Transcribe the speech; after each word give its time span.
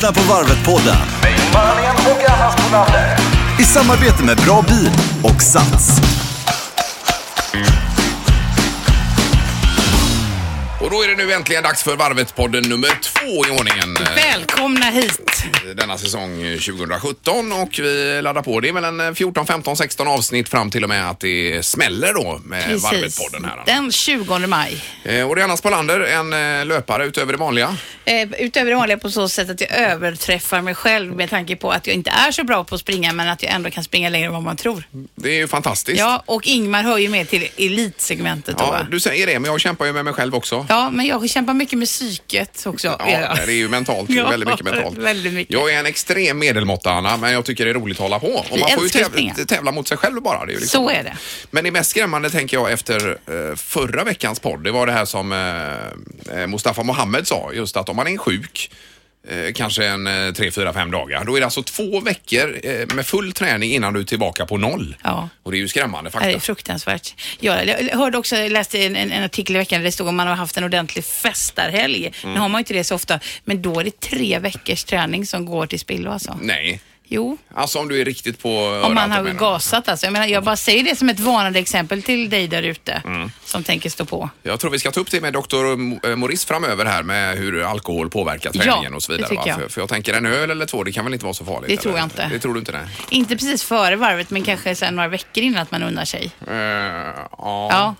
lyssnar 0.00 0.12
på 0.12 0.32
Varvet-podden 0.32 0.96
i 3.60 3.64
samarbete 3.64 4.22
med 4.22 4.36
Bra 4.36 4.64
Bil 4.68 4.90
och 5.22 5.42
Sats. 5.42 5.90
Och 10.80 10.90
då 10.90 11.02
är 11.02 11.08
det 11.08 11.24
nu 11.24 11.32
äntligen 11.32 11.62
dags 11.62 11.82
för 11.82 11.96
Varvet-podden 11.96 12.68
nummer 12.68 12.88
två 13.02 13.46
i 13.46 13.58
ordningen. 13.58 13.96
Välkomna 14.16 14.86
hit. 14.86 15.29
Denna 15.76 15.98
säsong 15.98 16.42
eh, 16.42 16.58
2017 16.58 17.52
och 17.52 17.78
vi 17.78 18.20
laddar 18.22 18.42
på. 18.42 18.60
Det 18.60 18.68
är 18.68 19.00
en 19.08 19.14
14, 19.14 19.46
15, 19.46 19.76
16 19.76 20.08
avsnitt 20.08 20.48
fram 20.48 20.70
till 20.70 20.82
och 20.82 20.88
med 20.88 21.10
att 21.10 21.20
det 21.20 21.64
smäller 21.66 22.14
då 22.14 22.40
med 22.44 22.64
Precis. 22.64 22.84
Varvet-podden 22.84 23.44
här. 23.44 23.62
Den 23.66 23.92
20 23.92 24.38
maj. 24.46 24.84
Eh, 25.04 25.28
Och 25.28 25.36
det 25.36 25.42
är 25.42 25.44
Anna 25.44 25.56
Spolander, 25.56 26.00
en 26.00 26.32
eh, 26.60 26.66
löpare 26.66 27.04
utöver 27.04 27.32
det 27.32 27.38
vanliga. 27.38 27.76
Eh, 28.04 28.28
utöver 28.38 28.70
det 28.70 28.76
vanliga 28.76 28.98
på 28.98 29.10
så 29.10 29.28
sätt 29.28 29.50
att 29.50 29.60
jag 29.60 29.70
överträffar 29.70 30.60
mig 30.62 30.74
själv 30.74 31.16
med 31.16 31.30
tanke 31.30 31.56
på 31.56 31.70
att 31.70 31.86
jag 31.86 31.94
inte 31.96 32.10
är 32.10 32.32
så 32.32 32.44
bra 32.44 32.64
på 32.64 32.74
att 32.74 32.80
springa 32.80 33.12
men 33.12 33.28
att 33.28 33.42
jag 33.42 33.52
ändå 33.52 33.70
kan 33.70 33.84
springa 33.84 34.08
längre 34.08 34.26
än 34.26 34.32
vad 34.32 34.42
man 34.42 34.56
tror. 34.56 34.84
Det 35.14 35.28
är 35.30 35.34
ju 35.34 35.48
fantastiskt. 35.48 35.98
Ja, 35.98 36.22
och 36.26 36.46
Ingmar 36.46 36.82
hör 36.82 36.98
ju 36.98 37.08
med 37.08 37.28
till 37.28 37.48
elitsegmentet 37.56 38.58
då 38.58 38.64
Ja, 38.64 38.70
va? 38.70 38.86
du 38.90 39.00
säger 39.00 39.26
det, 39.26 39.38
men 39.38 39.50
jag 39.50 39.60
kämpar 39.60 39.86
ju 39.86 39.92
med 39.92 40.04
mig 40.04 40.14
själv 40.14 40.34
också. 40.34 40.66
Ja, 40.68 40.90
men 40.90 41.06
jag 41.06 41.30
kämpar 41.30 41.54
mycket 41.54 41.78
med 41.78 41.88
psyket 41.88 42.66
också. 42.66 42.86
Ja, 42.98 43.34
det 43.46 43.52
är 43.52 43.56
ju 43.56 43.68
mentalt, 43.68 44.10
Ja, 44.20 44.28
väldigt 44.30 44.48
mycket 44.48 44.64
mentalt. 44.64 44.98
väldigt 44.98 45.29
mycket. 45.32 45.52
Jag 45.54 45.72
är 45.72 45.78
en 45.78 45.86
extrem 45.86 46.38
medelmåtta 46.38 46.90
Anna, 46.90 47.16
men 47.16 47.32
jag 47.32 47.44
tycker 47.44 47.64
det 47.64 47.70
är 47.70 47.74
roligt 47.74 47.96
att 47.96 48.02
hålla 48.02 48.18
på. 48.18 48.26
Och 48.26 48.58
man 48.58 48.70
får 48.70 48.78
ju 48.78 48.84
älskar 48.84 49.00
att 49.00 49.06
täv 49.06 49.10
springa. 49.10 49.34
tävla 49.34 49.72
mot 49.72 49.88
sig 49.88 49.96
själv 49.96 50.22
bara. 50.22 50.46
Det 50.46 50.52
är 50.52 50.60
liksom. 50.60 50.84
Så 50.84 50.90
är 50.90 51.04
det. 51.04 51.16
Men 51.50 51.64
det 51.64 51.70
mest 51.70 51.90
skrämmande 51.90 52.30
tänker 52.30 52.56
jag 52.56 52.72
efter 52.72 53.08
eh, 53.10 53.56
förra 53.56 54.04
veckans 54.04 54.40
podd, 54.40 54.64
det 54.64 54.70
var 54.70 54.86
det 54.86 54.92
här 54.92 55.04
som 55.04 55.32
eh, 55.32 56.40
eh, 56.40 56.46
Mustafa 56.46 56.82
Mohammed 56.82 57.26
sa, 57.26 57.50
just 57.52 57.76
att 57.76 57.88
om 57.88 57.96
man 57.96 58.06
är 58.06 58.18
sjuk 58.18 58.70
eh, 59.28 59.52
kanske 59.54 59.86
en 59.86 60.06
eh, 60.06 60.32
tre, 60.32 60.50
fyra, 60.50 60.72
fem 60.72 60.90
dagar. 60.90 61.24
Då 61.24 61.36
är 61.36 61.40
det 61.40 61.46
alltså 61.46 61.62
två 61.62 62.00
veckor 62.00 62.60
eh, 62.62 62.94
med 62.94 63.06
full 63.06 63.32
träning 63.32 63.72
innan 63.72 63.92
du 63.94 64.00
är 64.00 64.04
tillbaka 64.04 64.46
på 64.46 64.56
noll. 64.56 64.96
Ja. 65.02 65.28
Och 65.42 65.50
det 65.52 65.56
är 65.56 65.60
ju 65.60 65.68
skrämmande 65.68 66.10
Det 66.10 66.18
är 66.18 66.20
fakta. 66.20 66.40
fruktansvärt. 66.40 67.14
Jag 67.40 67.54
hörde 67.92 68.18
också, 68.18 68.36
jag 68.36 68.52
läste 68.52 68.84
en, 68.86 68.96
en, 68.96 69.12
en 69.12 69.24
artikel 69.24 69.56
i 69.56 69.58
veckan 69.58 69.80
där 69.80 69.84
det 69.84 69.92
stod 69.92 70.08
om 70.08 70.16
man 70.16 70.26
har 70.26 70.34
haft 70.34 70.56
en 70.56 70.64
ordentlig 70.64 71.04
festarhelg. 71.04 72.12
Mm. 72.22 72.34
Nu 72.34 72.40
har 72.40 72.48
man 72.48 72.58
ju 72.58 72.60
inte 72.60 72.74
det 72.74 72.84
så 72.84 72.94
ofta, 72.94 73.20
men 73.44 73.62
då 73.62 73.80
är 73.80 73.84
det 73.84 74.00
tre 74.00 74.38
veckors 74.38 74.84
träning 74.84 75.26
som 75.26 75.44
går 75.46 75.66
till 75.66 75.80
spillo 75.80 76.10
alltså. 76.10 76.38
Nej, 76.42 76.80
Jo, 77.12 77.38
alltså 77.54 77.78
om 77.78 77.88
du 77.88 78.00
är 78.00 78.04
riktigt 78.04 78.42
på 78.42 78.82
om 78.84 78.94
man 78.94 79.10
har 79.12 79.22
gasat 79.24 79.88
alltså. 79.88 80.06
Jag, 80.06 80.12
menar, 80.12 80.26
jag 80.26 80.44
bara 80.44 80.56
säger 80.56 80.84
det 80.84 80.96
som 80.96 81.08
ett 81.08 81.20
varnande 81.20 81.58
exempel 81.58 82.02
till 82.02 82.30
dig 82.30 82.48
där 82.48 82.62
ute 82.62 83.02
Mm. 83.04 83.30
som 83.44 83.62
tänker 83.64 83.90
stå 83.90 84.04
på. 84.04 84.30
Jag 84.42 84.60
tror 84.60 84.70
vi 84.70 84.78
ska 84.78 84.90
ta 84.90 85.00
upp 85.00 85.10
det 85.10 85.20
med 85.20 85.32
doktor 85.32 85.76
Morris 86.16 86.44
framöver 86.44 86.84
här 86.84 87.02
med 87.02 87.36
hur 87.38 87.62
alkohol 87.62 88.10
påverkar 88.10 88.50
Ja, 88.54 88.62
träningen 88.62 88.94
och 88.94 89.02
så 89.02 89.12
det 89.12 89.18
vidare. 89.18 89.34
va? 89.34 89.42
jag. 89.46 89.56
För, 89.60 89.68
för 89.68 89.80
jag 89.80 89.88
tänker 89.88 90.14
en 90.14 90.26
öl 90.26 90.50
eller 90.50 90.66
två, 90.66 90.84
det 90.84 90.92
kan 90.92 91.04
väl 91.04 91.12
inte 91.14 91.24
vara 91.24 91.34
så 91.34 91.44
farligt? 91.44 91.68
Det 91.70 91.76
tror 91.76 91.92
eller? 91.92 91.98
jag 92.00 92.06
inte. 92.06 92.28
Det 92.32 92.38
tror 92.38 92.54
du 92.54 92.58
inte 92.60 92.72
det? 92.72 92.88
Inte 93.10 93.36
precis 93.36 93.62
före 93.62 93.96
varvet, 93.96 94.30
men 94.30 94.42
kanske 94.42 94.74
sen 94.74 94.96
några 94.96 95.08
veckor 95.08 95.42
innan 95.44 95.62
att 95.62 95.70
man 95.70 95.82
unnar 95.82 96.04
sig. 96.04 96.30
Eh, 96.48 96.54
ja. 96.54 97.22
Ja, 97.38 97.94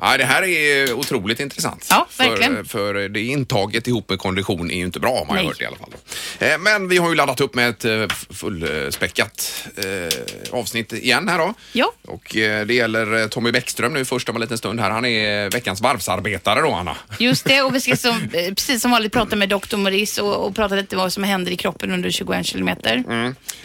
Ja, 0.00 0.16
det 0.16 0.24
här 0.24 0.42
är 0.42 0.92
otroligt 0.92 1.40
intressant. 1.40 1.86
Ja, 1.90 2.06
för, 2.10 2.24
verkligen. 2.28 2.64
för 2.64 2.94
det 3.08 3.20
intaget 3.20 3.86
ihop 3.86 4.08
med 4.10 4.18
kondition 4.18 4.70
är 4.70 4.74
ju 4.76 4.84
inte 4.84 5.00
bra 5.00 5.18
har 5.18 5.26
man 5.26 5.36
Nej. 5.36 5.46
hört 5.46 5.60
i 5.60 5.64
alla 5.64 5.76
fall. 5.76 5.90
Eh, 6.38 6.58
Men 6.58 6.88
vi 6.88 6.96
har 6.98 7.08
ju 7.08 7.14
laddat 7.14 7.40
upp 7.40 7.54
med 7.54 7.68
ett 7.68 7.84
eh, 7.84 8.06
fullspäckat 8.30 9.64
eh, 9.76 10.58
avsnitt 10.58 10.92
igen 10.92 11.28
här 11.28 11.38
då. 11.38 11.54
Ja. 11.72 11.92
Och 12.08 12.22
det 12.32 12.74
gäller 12.74 13.28
Tommy 13.28 13.52
Bäckström 13.52 13.92
nu 13.94 14.04
först 14.04 14.28
om 14.28 14.34
en 14.36 14.40
liten 14.40 14.58
stund 14.58 14.80
här. 14.80 14.90
Han 14.90 15.04
är 15.04 15.50
veckans 15.50 15.80
varvsarbetare 15.80 16.60
då, 16.60 16.72
Anna. 16.72 16.96
just 17.18 17.44
det. 17.44 17.62
Och 17.62 17.74
vi 17.74 17.80
ska 17.80 17.96
som, 18.00 18.28
precis 18.30 18.82
som 18.82 18.90
vanligt 18.90 19.12
prata 19.12 19.36
med 19.36 19.48
Dr. 19.48 19.76
Morris 19.76 20.18
och, 20.18 20.46
och 20.46 20.54
prata 20.56 20.74
lite 20.74 20.96
vad 20.96 21.12
som 21.12 21.24
händer 21.24 21.52
i 21.52 21.56
kroppen 21.56 21.90
under 21.90 22.10
21 22.10 22.46
kilometer. 22.46 23.04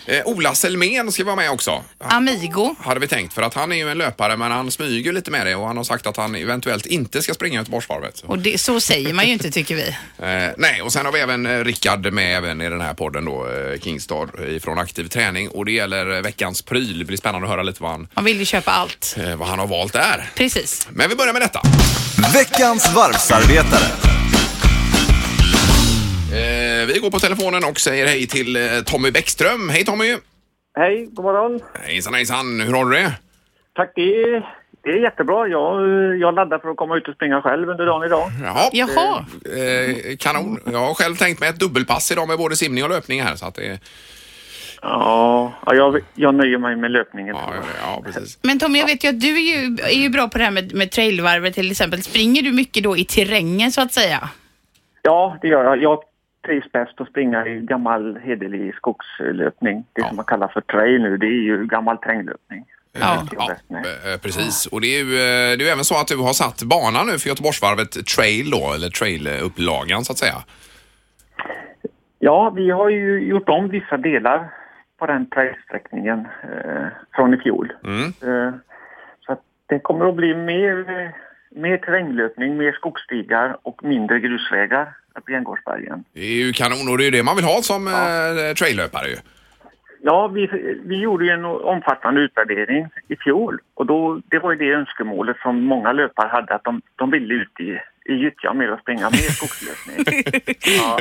Eh, 0.05 0.21
Ola 0.25 0.55
Selmén 0.55 1.11
ska 1.11 1.23
vara 1.23 1.35
med 1.35 1.51
också. 1.51 1.83
Amigo. 1.99 2.75
Hade 2.79 2.99
vi 2.99 3.07
tänkt, 3.07 3.33
för 3.33 3.41
att 3.41 3.53
han 3.53 3.71
är 3.71 3.75
ju 3.75 3.89
en 3.91 3.97
löpare 3.97 4.37
men 4.37 4.51
han 4.51 4.71
smyger 4.71 5.13
lite 5.13 5.31
med 5.31 5.45
det 5.47 5.55
och 5.55 5.67
han 5.67 5.77
har 5.77 5.83
sagt 5.83 6.07
att 6.07 6.17
han 6.17 6.24
eventuellt 6.35 6.85
inte 6.85 7.21
ska 7.21 7.33
springa 7.33 7.59
Göteborgsvarvet. 7.59 8.23
Och 8.25 8.39
det, 8.39 8.57
så 8.61 8.79
säger 8.79 9.13
man 9.13 9.25
ju 9.25 9.33
inte 9.33 9.51
tycker 9.51 9.75
vi. 9.75 9.95
Eh, 10.25 10.51
nej, 10.57 10.81
och 10.81 10.93
sen 10.93 11.05
har 11.05 11.13
vi 11.13 11.19
även 11.19 11.45
eh, 11.45 11.63
Rickard 11.63 12.13
med 12.13 12.37
även 12.37 12.61
i 12.61 12.69
den 12.69 12.81
här 12.81 12.93
podden 12.93 13.25
då, 13.25 13.47
eh, 13.47 13.79
Kingstar 13.79 14.47
ifrån 14.49 14.79
Aktiv 14.79 15.07
Träning 15.07 15.49
och 15.49 15.65
det 15.65 15.71
gäller 15.71 16.15
eh, 16.15 16.21
veckans 16.21 16.61
pryl. 16.61 16.99
Det 16.99 17.05
blir 17.05 17.17
spännande 17.17 17.47
att 17.47 17.51
höra 17.51 17.63
lite 17.63 17.83
vad 17.83 17.91
han, 17.91 18.07
Man 18.13 18.23
vill 18.25 18.39
ju 18.39 18.45
köpa 18.45 18.71
allt. 18.71 19.15
eh, 19.19 19.35
vad 19.35 19.47
han 19.47 19.59
har 19.59 19.67
valt 19.67 19.93
där. 19.93 20.29
Precis. 20.35 20.87
Men 20.91 21.09
vi 21.09 21.15
börjar 21.15 21.33
med 21.33 21.41
detta. 21.41 21.61
Veckans 22.33 22.93
varvsarbetare. 22.95 23.85
Eh, 26.31 26.85
vi 26.87 26.99
går 27.01 27.11
på 27.11 27.19
telefonen 27.19 27.63
och 27.63 27.79
säger 27.79 28.07
hej 28.07 28.27
till 28.27 28.55
eh, 28.55 28.81
Tommy 28.85 29.11
Bäckström. 29.11 29.69
Hej 29.69 29.85
Tommy! 29.85 30.17
Hej, 30.77 31.07
god 31.13 31.25
morgon. 31.25 31.59
Hejsan 31.83 32.13
hejsan, 32.13 32.59
hur 32.61 32.73
har 32.73 32.85
du 32.85 32.95
det? 32.97 33.11
Tack, 33.75 33.91
det 33.95 34.01
är, 34.01 34.55
det 34.85 34.91
är 34.91 34.97
jättebra. 34.97 35.47
Jag, 35.47 35.87
jag 36.17 36.35
laddar 36.35 36.59
för 36.59 36.69
att 36.69 36.77
komma 36.77 36.97
ut 36.97 37.07
och 37.07 37.15
springa 37.15 37.41
själv 37.41 37.69
under 37.69 37.85
dagen 37.85 38.03
idag. 38.03 38.27
Jaha. 38.43 38.69
Jaha. 38.73 39.25
Eh, 39.45 40.17
kanon. 40.19 40.59
Jag 40.65 40.79
har 40.79 40.93
själv 40.93 41.15
tänkt 41.15 41.39
mig 41.39 41.49
ett 41.49 41.59
dubbelpass 41.59 42.11
idag 42.11 42.27
med 42.27 42.37
både 42.37 42.55
simning 42.55 42.83
och 42.83 42.89
löpning 42.89 43.21
här. 43.21 43.35
Så 43.35 43.45
att 43.45 43.55
det, 43.55 43.79
Ja, 44.81 45.53
ja 45.65 45.75
jag, 45.75 45.99
jag 46.13 46.35
nöjer 46.35 46.57
mig 46.57 46.75
med 46.75 46.91
löpningen. 46.91 47.35
ja, 47.35 47.53
ja, 47.81 48.01
precis. 48.05 48.39
Men 48.43 48.59
Tommy, 48.59 48.79
jag 48.79 48.85
vet 48.87 49.03
ju 49.03 49.09
att 49.09 49.19
du 49.19 49.27
är 49.37 49.57
ju, 49.57 49.77
är 49.83 50.03
ju 50.03 50.09
bra 50.09 50.27
på 50.27 50.37
det 50.37 50.43
här 50.43 50.51
med, 50.51 50.75
med 50.75 50.91
trailvarvet 50.91 51.53
till 51.53 51.71
exempel. 51.71 52.01
Springer 52.01 52.41
du 52.41 52.51
mycket 52.51 52.83
då 52.83 52.97
i 52.97 53.05
terrängen 53.05 53.71
så 53.71 53.81
att 53.81 53.93
säga? 53.93 54.29
Ja, 55.01 55.37
det 55.41 55.47
gör 55.47 55.63
jag. 55.63 55.81
Jag 55.81 55.99
trivs 56.45 56.71
bäst 56.71 57.01
att 57.01 57.09
springa 57.09 57.47
i 57.47 57.59
gammal 57.59 58.17
hederlig 58.23 58.75
skogslöpning. 58.75 59.85
Det 59.93 60.01
som 60.07 60.15
man 60.15 60.25
kallar 60.25 60.47
för 60.47 60.61
trail 60.61 61.01
nu, 61.01 61.17
det 61.17 61.25
är 61.25 61.41
ju 61.41 61.65
gammal 61.65 61.97
terränglöpning. 61.97 62.65
Ja. 62.99 63.25
Det 63.29 63.35
är 63.35 63.59
Ja, 63.67 64.13
eh, 64.13 64.19
precis. 64.19 64.65
Och 64.65 64.81
det 64.81 64.87
är, 64.87 65.03
ju, 65.03 65.13
eh, 65.13 65.57
det 65.57 65.63
är 65.63 65.65
ju 65.65 65.67
även 65.67 65.85
så 65.85 65.95
att 65.95 66.07
du 66.07 66.17
har 66.17 66.33
satt 66.33 66.63
banan 66.63 67.07
nu 67.07 67.19
för 67.19 67.29
Göteborgsvarvet 67.29 68.05
Trail 68.15 68.49
då, 68.49 68.73
eller 68.73 68.89
Trail-upplagan 68.89 70.05
så 70.05 70.11
att 70.11 70.17
säga. 70.17 70.43
Ja, 72.19 72.49
vi 72.55 72.71
har 72.71 72.89
ju 72.89 73.27
gjort 73.27 73.49
om 73.49 73.69
vissa 73.69 73.97
delar 73.97 74.49
på 74.99 75.05
den 75.05 75.29
trailsträckningen 75.29 76.19
eh, 76.19 76.87
från 77.15 77.33
i 77.33 77.37
fjol. 77.37 77.73
Mm. 77.83 78.05
Eh, 78.05 78.53
så 79.25 79.31
att 79.31 79.41
det 79.65 79.79
kommer 79.79 80.09
att 80.09 80.15
bli 80.15 80.35
mer, 80.35 80.79
eh, 80.89 81.09
mer 81.61 81.77
terränglöpning, 81.77 82.57
mer 82.57 82.71
skogsstigar 82.71 83.57
och 83.63 83.83
mindre 83.83 84.19
grusvägar 84.19 84.93
uppe 85.19 85.31
i 85.31 85.35
Änggårdsbergen. 85.35 86.03
Det 86.13 86.21
är 86.21 86.45
ju 86.45 86.53
kanon 86.53 86.89
och 86.89 86.97
det 86.97 87.03
är 87.03 87.05
ju 87.05 87.11
det 87.11 87.23
man 87.23 87.35
vill 87.35 87.45
ha 87.45 87.61
som 87.61 87.87
ja. 87.87 88.53
traillöpare 88.53 89.07
ju. 89.07 89.17
Ja, 90.07 90.27
vi, 90.27 90.47
vi 90.85 90.99
gjorde 90.99 91.25
ju 91.25 91.31
en 91.31 91.45
omfattande 91.45 92.21
utvärdering 92.21 92.87
i 93.07 93.15
fjol 93.15 93.59
och 93.73 93.85
då, 93.85 94.21
det 94.29 94.39
var 94.39 94.51
ju 94.51 94.57
det 94.57 94.71
önskemålet 94.71 95.37
som 95.37 95.63
många 95.63 95.91
löpare 95.91 96.27
hade 96.27 96.55
att 96.55 96.63
de, 96.63 96.81
de 96.95 97.11
ville 97.11 97.33
ut 97.33 97.59
i, 97.59 97.79
i 98.11 98.13
gyttja 98.13 98.53
mer 98.53 98.71
och 98.71 98.79
springa 98.79 99.09
mer 99.09 99.31
skogslöpning. 99.37 100.05
ja, 100.77 100.99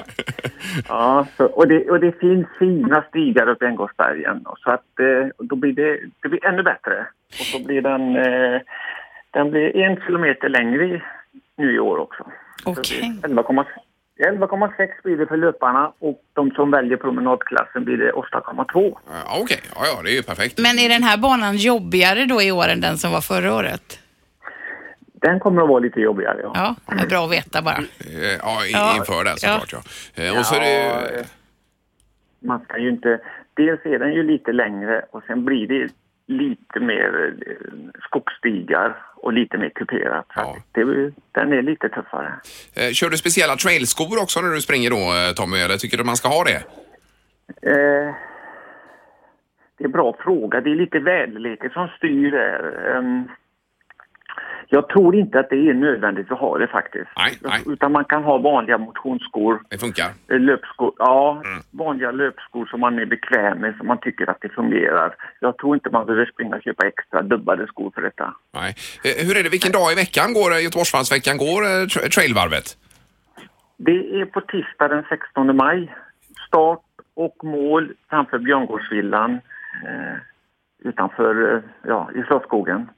ja 0.89 1.27
så, 1.37 1.45
och, 1.45 1.69
det, 1.69 1.91
och 1.91 2.01
det 2.01 2.21
finns 2.21 2.47
fina 2.59 3.05
stigar 3.09 3.49
uppe 3.49 3.65
i 3.65 3.69
Änggårdsbergen 3.69 4.45
så 4.59 4.71
att 4.71 5.01
eh, 5.01 5.29
då 5.39 5.57
blir 5.57 5.73
det, 5.73 6.01
det 6.23 6.29
blir 6.29 6.45
ännu 6.45 6.63
bättre. 6.63 7.07
Och 7.29 7.47
så 7.47 7.65
blir 7.65 7.83
den, 7.83 8.17
eh, 8.17 8.61
den 9.31 9.51
blir 9.51 9.77
en 9.77 9.97
kilometer 9.97 10.49
längre 10.49 10.85
i, 10.85 11.03
nu 11.57 11.75
i 11.75 11.79
år 11.79 11.99
också. 11.99 12.27
Okej. 12.65 13.21
är 13.23 13.29
11,6 14.19 14.49
11,6 14.49 14.89
blir 15.05 15.17
det 15.17 15.27
för 15.27 15.37
löparna 15.37 15.93
och 15.99 16.23
de 16.33 16.51
som 16.51 16.71
väljer 16.71 16.97
promenadklassen 16.97 17.85
blir 17.85 17.97
det 17.97 18.13
8,2. 18.13 18.97
Ja, 19.07 19.41
Okej, 19.43 19.61
ja, 19.75 19.81
ja, 19.97 20.03
det 20.03 20.11
är 20.11 20.15
ju 20.15 20.23
perfekt. 20.23 20.59
Men 20.59 20.79
är 20.79 20.89
den 20.89 21.03
här 21.03 21.17
banan 21.19 21.57
jobbigare 21.57 22.25
då 22.25 22.43
i 22.43 22.53
år 22.53 22.69
än 22.69 22.81
den 22.81 22.99
som 22.99 23.13
var 23.13 23.21
förra 23.21 23.55
året? 23.55 23.99
Den 25.13 25.41
kommer 25.41 25.63
att 25.63 25.69
vara 25.69 25.79
lite 25.79 26.01
jobbigare. 26.01 26.41
Ja. 26.43 26.53
Ja, 26.55 26.95
det 26.97 27.03
är 27.03 27.07
bra 27.09 27.25
att 27.25 27.33
veta 27.33 27.63
bara. 27.63 27.77
Eh, 27.77 28.39
Ja, 28.43 28.65
i- 28.67 28.73
Ja. 28.73 28.97
inför 28.97 29.25
det 29.25 29.31
såklart 29.41 29.73
ja. 30.15 30.25
Eh, 30.25 30.39
Och 30.39 30.47
så 30.47 30.55
är 30.55 30.61
det 30.61 30.85
Ja, 31.17 31.23
Man 32.41 32.61
ska 32.65 32.79
ju 32.79 32.89
inte... 32.91 33.21
Dels 33.55 33.81
är 33.85 33.99
den 33.99 34.13
ju 34.13 34.23
lite 34.23 34.53
längre 34.53 35.05
och 35.11 35.23
sen 35.27 35.45
blir 35.45 35.67
det 35.67 35.89
lite 36.27 36.81
mer 36.81 37.35
eh, 37.47 38.01
skogsstigar 38.01 38.97
och 39.17 39.33
lite 39.33 39.59
mer 39.59 39.69
kuperat. 39.69 40.27
Ja. 40.37 40.43
att 40.43 40.65
det, 40.73 40.85
den 41.33 41.53
är 41.53 41.63
lite 41.63 41.89
tuffare. 41.89 42.33
eh, 42.77 42.91
kör 42.93 43.11
du 43.11 43.17
speciella 43.17 43.57
trailskor 43.57 44.23
också 44.23 44.41
när 44.41 44.55
du 44.55 44.61
springer 44.61 44.91
då 44.91 44.97
eh, 44.97 45.35
Tommy, 45.37 45.59
eller 45.59 45.77
tycker 45.77 45.99
du 45.99 46.05
man 46.05 46.17
ska 46.17 46.29
ha 46.29 46.45
det? 46.45 46.63
Eh, 47.71 48.15
det 49.79 49.85
är 49.85 49.89
en 49.89 49.91
bra 49.93 50.17
fråga. 50.25 50.61
Det 50.61 50.71
är 50.71 50.77
lite 50.77 50.99
väderleken 50.99 51.71
som 51.71 51.89
styr 51.89 52.31
där. 52.31 52.95
Ehm, 52.97 53.29
jag 54.69 54.89
tror 54.89 55.15
inte 55.17 55.41
att 55.41 55.51
det 55.51 55.69
är 55.71 55.75
nödvändigt 55.75 56.33
att 56.33 56.39
ha 56.39 56.59
det 56.59 56.67
faktiskt. 56.67 57.11
Nej, 57.17 57.39
nej. 57.43 57.63
Utan 57.67 57.93
man 57.93 58.05
kan 58.05 58.25
ha 58.25 58.39
vanliga 58.39 58.79
motionsskor. 58.79 59.61
Det 59.71 59.79
funkar. 59.79 60.07
Eh, 60.31 60.41
Löpskor, 60.41 60.93
ja, 60.99 61.43
Mm. 61.45 61.63
vanliga 61.71 62.11
löpskor 62.11 62.67
som 62.67 62.81
man 62.81 62.99
är 62.99 63.07
bekväm 63.07 63.59
med, 63.59 63.77
som 63.77 63.87
man 63.87 63.99
tycker 64.01 64.31
att 64.31 64.41
det 64.41 64.49
fungerar. 64.49 65.15
Jag 65.41 65.59
tror 65.59 65.75
inte 65.75 65.91
man 65.91 66.07
behöver 66.07 66.27
springa 66.27 66.57
och 66.57 66.63
köpa 66.63 66.87
extra 66.87 67.23
dubbade 67.23 67.67
skor 67.67 67.91
för 67.95 68.03
detta. 68.03 68.35
Nej. 68.55 68.75
Eh, 69.05 69.27
Hur 69.27 69.37
är 69.39 69.43
det, 69.43 69.49
vilken 69.49 69.73
dag 69.73 69.93
i 69.93 69.95
veckan 69.95 70.33
går 70.35 70.53
Göteborgsvarvsveckan 70.53 71.37
går 71.37 71.63
eh, 71.63 71.85
tra- 71.93 72.09
trailvarvet? 72.15 72.65
Det 73.77 74.21
är 74.21 74.25
på 74.25 74.41
tisdag 74.41 74.89
den 74.89 75.05
16 75.09 75.57
maj 75.57 75.95
start 76.49 76.81
och 77.17 77.37
mål 77.45 77.93
framför 78.11 78.39
Björngårdsvillan 78.39 79.31
eh, 79.89 80.17
utanför, 80.85 81.63
ja, 81.83 82.11
i 82.15 82.23
Slottsskogen. 82.23 82.89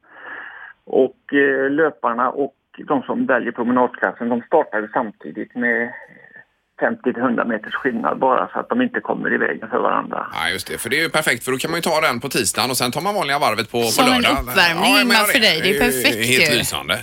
Och 0.87 1.35
eh, 1.35 1.71
löparna 1.71 2.31
och 2.31 2.55
de 2.89 3.03
som 3.03 3.27
väljer 3.27 3.53
promenadklassen, 3.53 4.29
de 4.29 4.43
startar 4.43 4.91
samtidigt 4.93 5.55
med 5.55 5.93
50-100 6.81 7.45
meters 7.47 7.75
skillnad 7.75 8.19
bara 8.19 8.49
så 8.53 8.59
att 8.59 8.69
de 8.69 8.83
inte 8.83 9.01
kommer 9.01 9.35
i 9.35 9.37
vägen 9.37 9.69
för 9.71 9.79
varandra. 9.79 10.27
Ja, 10.33 10.49
just 10.53 10.67
det. 10.71 10.79
För 10.79 10.91
det 10.91 10.99
är 10.99 11.03
ju 11.03 11.09
perfekt 11.11 11.45
för 11.45 11.53
då 11.53 11.59
kan 11.59 11.71
man 11.71 11.79
ju 11.79 11.83
ta 11.83 12.01
den 12.01 12.21
på 12.21 12.29
tisdagen 12.29 12.71
och 12.71 12.77
sen 12.77 12.91
tar 12.91 13.01
man 13.01 13.15
vanliga 13.15 13.39
varvet 13.39 13.71
på, 13.73 13.79
Som 13.83 14.05
på 14.07 14.11
en 14.13 14.23
lördag. 14.23 14.39
uppvärmning, 14.43 14.93
jag 14.93 15.01
Ingmar, 15.03 15.15
menar 15.15 15.25
för 15.35 15.41
dig. 15.41 15.61
Det 15.63 15.69
är 15.69 15.73
ju 15.73 15.79
perfekt 15.81 16.17
Helt 16.33 16.53
ju. 16.55 16.59
lysande. 16.59 16.95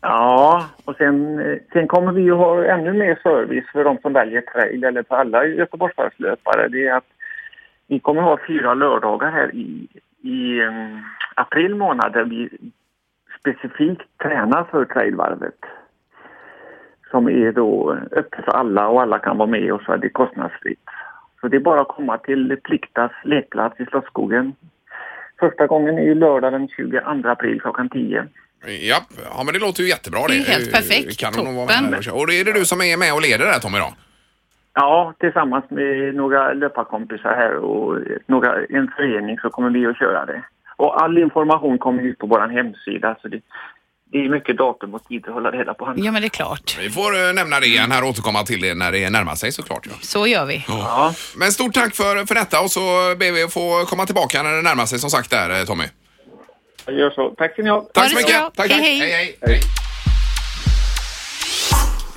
Ja, 0.00 0.66
och 0.84 0.96
sen, 0.96 1.38
eh, 1.38 1.58
sen 1.72 1.88
kommer 1.88 2.12
vi 2.12 2.22
ju 2.22 2.32
ha 2.32 2.64
ännu 2.64 2.92
mer 2.92 3.18
service 3.22 3.64
för 3.72 3.84
de 3.84 3.98
som 3.98 4.12
väljer 4.12 4.40
trail 4.40 4.84
eller 4.84 5.02
för 5.02 5.14
alla 5.16 5.46
Göteborgsvarvslöpare. 5.46 6.68
Det 6.68 6.86
är 6.86 6.94
att 6.96 7.10
vi 7.86 8.00
kommer 8.00 8.22
ha 8.22 8.38
fyra 8.46 8.74
lördagar 8.74 9.30
här 9.30 9.54
i, 9.54 9.86
i 10.22 10.60
em, 10.60 11.02
april 11.34 11.74
månad 11.74 12.12
där 12.12 12.24
vi 12.24 12.48
specifikt 13.42 14.18
tränar 14.22 14.64
för 14.64 14.84
trailvarvet. 14.84 15.58
Som 17.10 17.28
är 17.28 17.52
då 17.52 17.98
öppet 18.12 18.44
för 18.44 18.52
alla 18.52 18.88
och 18.88 19.02
alla 19.02 19.18
kan 19.18 19.38
vara 19.38 19.48
med 19.48 19.72
och 19.72 19.82
så 19.82 19.92
är 19.92 19.98
det 19.98 20.08
kostnadsfritt. 20.08 20.88
Så 21.40 21.48
det 21.48 21.56
är 21.56 21.60
bara 21.60 21.80
att 21.80 21.88
komma 21.88 22.18
till 22.18 22.56
Pliktas 22.64 23.12
lekplats 23.24 23.80
i 23.80 23.86
Slottsskogen. 23.86 24.52
Första 25.40 25.66
gången 25.66 25.98
är 25.98 26.02
ju 26.02 26.14
lördag 26.14 26.52
den 26.52 26.68
22 26.68 27.28
april 27.28 27.60
klockan 27.60 27.88
10. 27.88 28.26
Ja, 28.64 29.00
ja, 29.30 29.42
men 29.44 29.54
det 29.54 29.60
låter 29.60 29.82
ju 29.82 29.88
jättebra 29.88 30.20
det. 30.20 30.34
Det 30.34 30.40
är 30.40 30.58
helt 30.58 30.72
perfekt. 30.72 31.20
Kan 31.20 31.32
nog 31.44 31.54
vara 31.54 31.66
Toppen. 31.66 31.90
med 31.90 32.08
och, 32.12 32.20
och 32.20 32.26
det 32.26 32.40
är 32.40 32.44
det 32.44 32.52
du 32.52 32.64
som 32.64 32.80
är 32.80 32.96
med 32.96 33.14
och 33.14 33.22
leder 33.22 33.46
där 33.46 33.58
Tommy 33.58 33.78
då? 33.78 33.92
Ja, 34.74 35.14
tillsammans 35.18 35.64
med 35.70 36.14
några 36.14 36.52
löparkompisar 36.52 37.34
här 37.34 37.56
och 37.56 37.98
några, 38.26 38.64
en 38.64 38.90
förening 38.96 39.38
så 39.38 39.50
kommer 39.50 39.70
vi 39.70 39.86
att 39.86 39.98
köra 39.98 40.26
det. 40.26 40.42
Och 40.76 41.02
all 41.02 41.18
information 41.18 41.78
kommer 41.78 42.02
ut 42.02 42.18
på 42.18 42.26
vår 42.26 42.48
hemsida 42.48 43.16
så 43.22 43.28
det, 43.28 43.40
det 44.12 44.18
är 44.18 44.28
mycket 44.28 44.56
datum 44.56 44.94
och 44.94 45.04
tid 45.04 45.24
att 45.28 45.34
hålla 45.34 45.50
reda 45.50 45.74
på. 45.74 45.92
Ja, 45.96 46.12
men 46.12 46.22
det 46.22 46.26
är 46.26 46.28
klart. 46.28 46.76
Vi 46.80 46.90
får 46.90 47.26
eh, 47.28 47.32
nämna 47.32 47.60
det 47.60 47.66
igen 47.66 47.90
här 47.92 48.02
och 48.02 48.08
återkomma 48.08 48.42
till 48.42 48.60
det 48.60 48.74
när 48.74 48.92
det 48.92 49.10
närmar 49.10 49.34
sig 49.34 49.52
såklart. 49.52 49.86
Ja. 49.86 49.92
Så 50.00 50.26
gör 50.26 50.46
vi. 50.46 50.64
Ja, 50.68 51.14
Men 51.36 51.52
stort 51.52 51.74
tack 51.74 51.94
för, 51.94 52.26
för 52.26 52.34
detta 52.34 52.60
och 52.60 52.70
så 52.70 52.80
ber 53.18 53.32
vi 53.32 53.42
att 53.42 53.52
få 53.52 53.84
komma 53.84 54.06
tillbaka 54.06 54.42
när 54.42 54.52
det 54.52 54.62
närmar 54.62 54.86
sig 54.86 54.98
som 54.98 55.10
sagt 55.10 55.30
där 55.30 55.60
eh, 55.60 55.64
Tommy. 55.64 55.84
jag 56.86 56.94
gör 56.94 57.10
så. 57.10 57.30
Tack 57.38 57.52
ska 57.52 57.62
ni 57.62 57.70
ha. 57.70 57.80
Tack 57.94 58.10
så 58.10 58.16
mycket. 58.16 58.54
Tack, 58.54 58.70
Hej, 58.70 58.78
tack. 58.78 58.80
hej. 58.80 58.98
hej, 59.00 59.36
hej. 59.42 59.60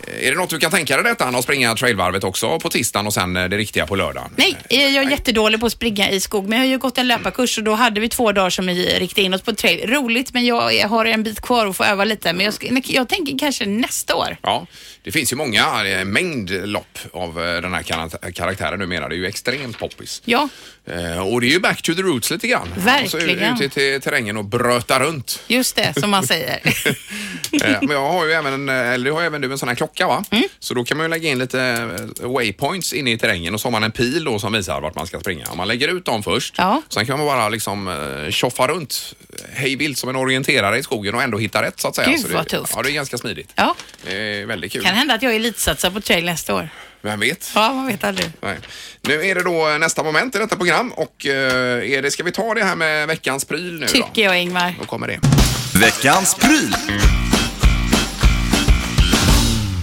Är 0.07 0.31
det 0.31 0.37
något 0.37 0.49
du 0.49 0.59
kan 0.59 0.71
tänka 0.71 0.95
dig 0.95 1.03
detta, 1.03 1.25
att 1.25 1.43
springa 1.43 1.75
trailvarvet 1.75 2.23
också 2.23 2.59
på 2.59 2.69
tisdagen 2.69 3.07
och 3.07 3.13
sen 3.13 3.37
eh, 3.37 3.49
det 3.49 3.57
riktiga 3.57 3.87
på 3.87 3.95
lördagen? 3.95 4.31
Nej, 4.35 4.57
jag 4.69 5.03
är 5.03 5.09
jättedålig 5.09 5.59
på 5.59 5.65
att 5.65 5.71
springa 5.71 6.09
i 6.09 6.19
skog, 6.19 6.47
men 6.47 6.59
jag 6.59 6.65
har 6.65 6.69
ju 6.69 6.77
gått 6.77 6.97
en 6.97 7.07
löparkurs 7.07 7.57
och 7.57 7.63
då 7.63 7.73
hade 7.73 7.99
vi 7.99 8.09
två 8.09 8.31
dagar 8.31 8.49
som 8.49 8.67
vi 8.67 8.99
riktade 8.99 9.21
in 9.21 9.33
oss 9.33 9.41
på 9.41 9.55
trail. 9.55 9.89
Roligt, 9.89 10.33
men 10.33 10.45
jag, 10.45 10.87
har 10.87 11.05
en 11.05 11.23
bit 11.23 11.41
kvar 11.41 11.65
att 11.65 11.77
få 11.77 11.83
öva 11.83 12.03
lite. 12.03 12.33
Men 12.33 12.45
jag, 12.45 12.83
jag 12.85 13.09
tänker 13.09 13.37
kanske 13.39 13.65
nästa 13.65 14.15
år. 14.15 14.37
Ja, 14.41 14.67
det 15.05 15.11
finns 15.11 15.31
ju 15.31 15.35
många, 15.35 15.85
en 15.85 16.11
mängd 16.11 16.51
lopp 16.67 16.97
av 17.13 17.43
eh, 17.45 17.61
den 17.61 17.73
här 17.73 17.83
kar- 17.83 18.31
karaktären 18.31 18.79
numera. 18.79 19.09
Det 19.09 19.15
är 19.15 19.17
ju 19.17 19.25
extremt 19.27 19.79
poppis. 19.79 20.21
Ja, 20.25 20.49
Eh, 20.87 21.19
och 21.33 21.41
det 21.41 21.47
är 21.47 21.51
ju 21.51 21.59
back 21.59 21.81
to 21.81 21.93
the 21.95 22.01
roots 22.01 22.31
lite 22.31 22.47
grann. 22.47 22.67
Verkligen. 22.77 23.49
Alltså, 23.51 23.63
ut 23.65 23.77
i 23.77 23.99
terrängen 23.99 24.37
och 24.37 24.45
bröta 24.45 24.99
runt. 24.99 25.39
just 25.47 25.75
det, 25.75 25.93
som 25.99 26.09
man 26.09 26.27
säger. 26.27 26.59
Eh, 27.63 27.77
Men 27.81 27.89
jag 27.89 28.09
har 28.11 28.25
ju 28.25 28.31
även, 28.31 28.69
eh, 28.69 28.75
eller 28.75 29.11
har 29.11 29.21
även 29.21 29.41
du 29.41 29.51
en 29.51 29.57
sån 29.57 29.67
här 29.69 29.75
klocka 29.75 30.07
va? 30.07 30.23
Mm. 30.31 30.43
Så 30.59 30.73
då 30.73 30.83
kan 30.83 30.97
man 30.97 31.05
ju 31.05 31.09
lägga 31.09 31.29
in 31.29 31.39
lite 31.39 31.61
eh, 32.21 32.29
waypoints 32.29 32.93
inne 32.93 33.11
i 33.11 33.17
terrängen 33.17 33.53
och 33.53 33.61
så 33.61 33.65
har 33.67 33.71
man 33.71 33.83
en 33.83 33.91
pil 33.91 34.23
då 34.23 34.39
som 34.39 34.53
visar 34.53 34.81
vart 34.81 34.95
man 34.95 35.07
ska 35.07 35.19
springa. 35.19 35.45
Om 35.45 35.57
man 35.57 35.67
lägger 35.67 35.87
ut 35.87 36.05
dem 36.05 36.23
först, 36.23 36.55
Ja. 36.57 36.81
sen 36.89 37.05
kan 37.05 37.17
man 37.17 37.27
bara 37.27 37.49
liksom 37.49 37.87
eh, 37.87 38.31
tjoffa 38.31 38.67
runt 38.67 39.15
hej 39.53 39.75
vilt 39.75 39.97
som 39.97 40.09
en 40.09 40.15
orienterare 40.15 40.77
i 40.77 40.83
skogen 40.83 41.15
och 41.15 41.23
ändå 41.23 41.37
hitta 41.37 41.61
rätt 41.63 41.79
så 41.79 41.87
att 41.87 41.95
säga. 41.95 42.09
Gud, 42.09 42.19
så 42.21 42.27
det, 42.27 42.33
vad 42.33 42.47
tufft. 42.47 42.73
Ja, 42.75 42.81
det 42.83 42.89
är 42.89 42.93
ganska 42.93 43.17
smidigt. 43.17 43.51
Ja, 43.55 43.75
Det 44.05 44.17
är 44.41 44.45
väldigt 44.45 44.71
kul. 44.71 44.83
kan 44.83 44.94
hända 44.95 45.13
att 45.13 45.21
jag 45.21 45.35
elitsatsar 45.35 45.91
på 45.91 46.01
trail 46.01 46.25
nästa 46.25 46.55
år. 46.55 46.69
Vem 47.01 47.19
vet? 47.19 47.51
Ja, 47.55 47.73
man 47.73 47.87
vet 47.87 48.03
aldrig. 48.03 48.29
Nej. 48.41 48.57
Nu 49.01 49.25
är 49.25 49.35
det 49.35 49.43
då 49.43 49.77
nästa 49.79 50.03
moment 50.03 50.35
i 50.35 50.39
detta 50.39 50.55
program 50.55 50.91
och 50.91 51.25
eh, 51.25 51.91
är 51.91 52.01
det, 52.01 52.11
ska 52.11 52.23
vi 52.23 52.31
ta 52.31 52.53
det 52.53 52.63
här 52.63 52.75
med 52.75 53.07
veckans 53.07 53.45
pryl 53.45 53.73
nu 53.73 53.85
då? 53.85 53.91
Tycker 53.91 54.23
jag, 54.23 54.41
Ingmar. 54.41 54.73
Då 54.79 54.85
kommer 54.85 55.07
det. 55.07 55.19
Veckans 55.79 56.35
pryl. 56.35 56.75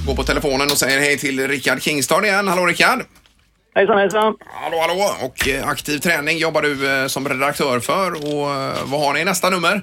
Gå 0.06 0.16
på 0.16 0.22
telefonen 0.22 0.66
och 0.70 0.78
säger 0.78 1.00
hej 1.00 1.18
till 1.18 1.48
Rickard 1.48 1.82
Kingstad 1.82 2.24
igen. 2.24 2.48
Hallå 2.48 2.66
Rickard! 2.66 3.00
Hejsan 3.74 3.98
hejsan! 3.98 4.36
Hallå 4.62 4.76
hallå! 4.80 5.10
Och 5.26 5.48
eh, 5.48 5.68
aktiv 5.68 5.98
träning 5.98 6.38
jobbar 6.38 6.62
du 6.62 7.02
eh, 7.02 7.06
som 7.06 7.28
redaktör 7.28 7.78
för 7.80 8.10
och 8.12 8.50
eh, 8.50 8.74
vad 8.84 9.00
har 9.00 9.14
ni 9.14 9.20
i 9.20 9.24
nästa 9.24 9.50
nummer? 9.50 9.82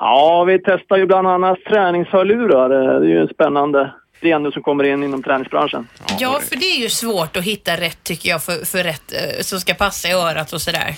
Ja, 0.00 0.44
vi 0.44 0.58
testar 0.58 0.96
ju 0.96 1.06
bland 1.06 1.28
annat 1.28 1.58
träningshörlurar. 1.68 2.68
Det 3.00 3.06
är 3.06 3.20
ju 3.20 3.28
spännande 3.28 3.94
gren 4.20 4.42
nu 4.42 4.50
som 4.50 4.62
kommer 4.62 4.84
in 4.84 5.02
inom 5.02 5.22
träningsbranschen. 5.22 5.88
Ja, 6.18 6.40
för 6.48 6.56
det 6.56 6.66
är 6.66 6.78
ju 6.78 6.88
svårt 6.88 7.36
att 7.36 7.44
hitta 7.44 7.76
rätt 7.76 8.04
tycker 8.04 8.28
jag 8.28 8.42
för, 8.42 8.66
för 8.66 8.78
rätt 8.78 9.12
eh, 9.12 9.40
som 9.40 9.60
ska 9.60 9.74
passa 9.74 10.08
i 10.08 10.12
örat 10.12 10.52
och 10.52 10.60
sådär. 10.60 10.94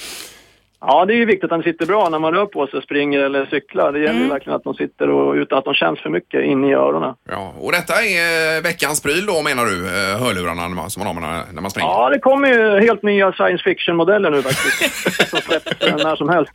Ja, 0.80 1.04
det 1.04 1.14
är 1.14 1.16
ju 1.16 1.24
viktigt 1.24 1.44
att 1.44 1.50
de 1.50 1.62
sitter 1.62 1.86
bra 1.86 2.08
när 2.08 2.18
man 2.18 2.34
rör 2.34 2.46
på 2.46 2.66
sig, 2.66 2.82
springer 2.82 3.20
eller 3.20 3.46
cyklar. 3.46 3.92
Det 3.92 3.98
gäller 3.98 4.20
ju 4.20 4.28
verkligen 4.28 4.56
att 4.56 4.64
de 4.64 4.74
sitter 4.74 5.10
och 5.10 5.34
utan 5.34 5.58
att 5.58 5.64
de 5.64 5.74
känns 5.74 6.00
för 6.00 6.10
mycket 6.10 6.44
inne 6.44 6.68
i 6.70 6.72
öronen. 6.72 7.14
Ja, 7.28 7.54
och 7.58 7.72
detta 7.72 7.94
är 8.04 8.56
eh, 8.56 8.62
veckans 8.62 9.02
pryl 9.02 9.26
då 9.26 9.42
menar 9.42 9.64
du, 9.64 9.86
eh, 9.86 10.18
hörlurarna 10.22 10.90
som 10.90 11.04
man 11.04 11.16
har 11.16 11.44
när, 11.52 11.60
man 11.60 11.70
springer? 11.70 11.88
Ja, 11.90 12.10
det 12.10 12.18
kommer 12.18 12.48
ju 12.48 12.80
helt 12.80 13.02
nya 13.02 13.32
science 13.32 13.64
fiction-modeller 13.64 14.30
nu 14.30 14.42
faktiskt. 14.42 15.28
som 15.30 15.40
släpps 15.40 15.80
när 15.80 16.16
som 16.16 16.28
helst. 16.28 16.52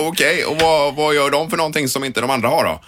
Okej, 0.08 0.44
och 0.44 0.56
vad, 0.60 0.94
vad 0.94 1.14
gör 1.14 1.30
de 1.30 1.50
för 1.50 1.56
någonting 1.56 1.88
som 1.88 2.04
inte 2.04 2.20
de 2.20 2.30
andra 2.30 2.48
har 2.48 2.64
då? 2.64 2.80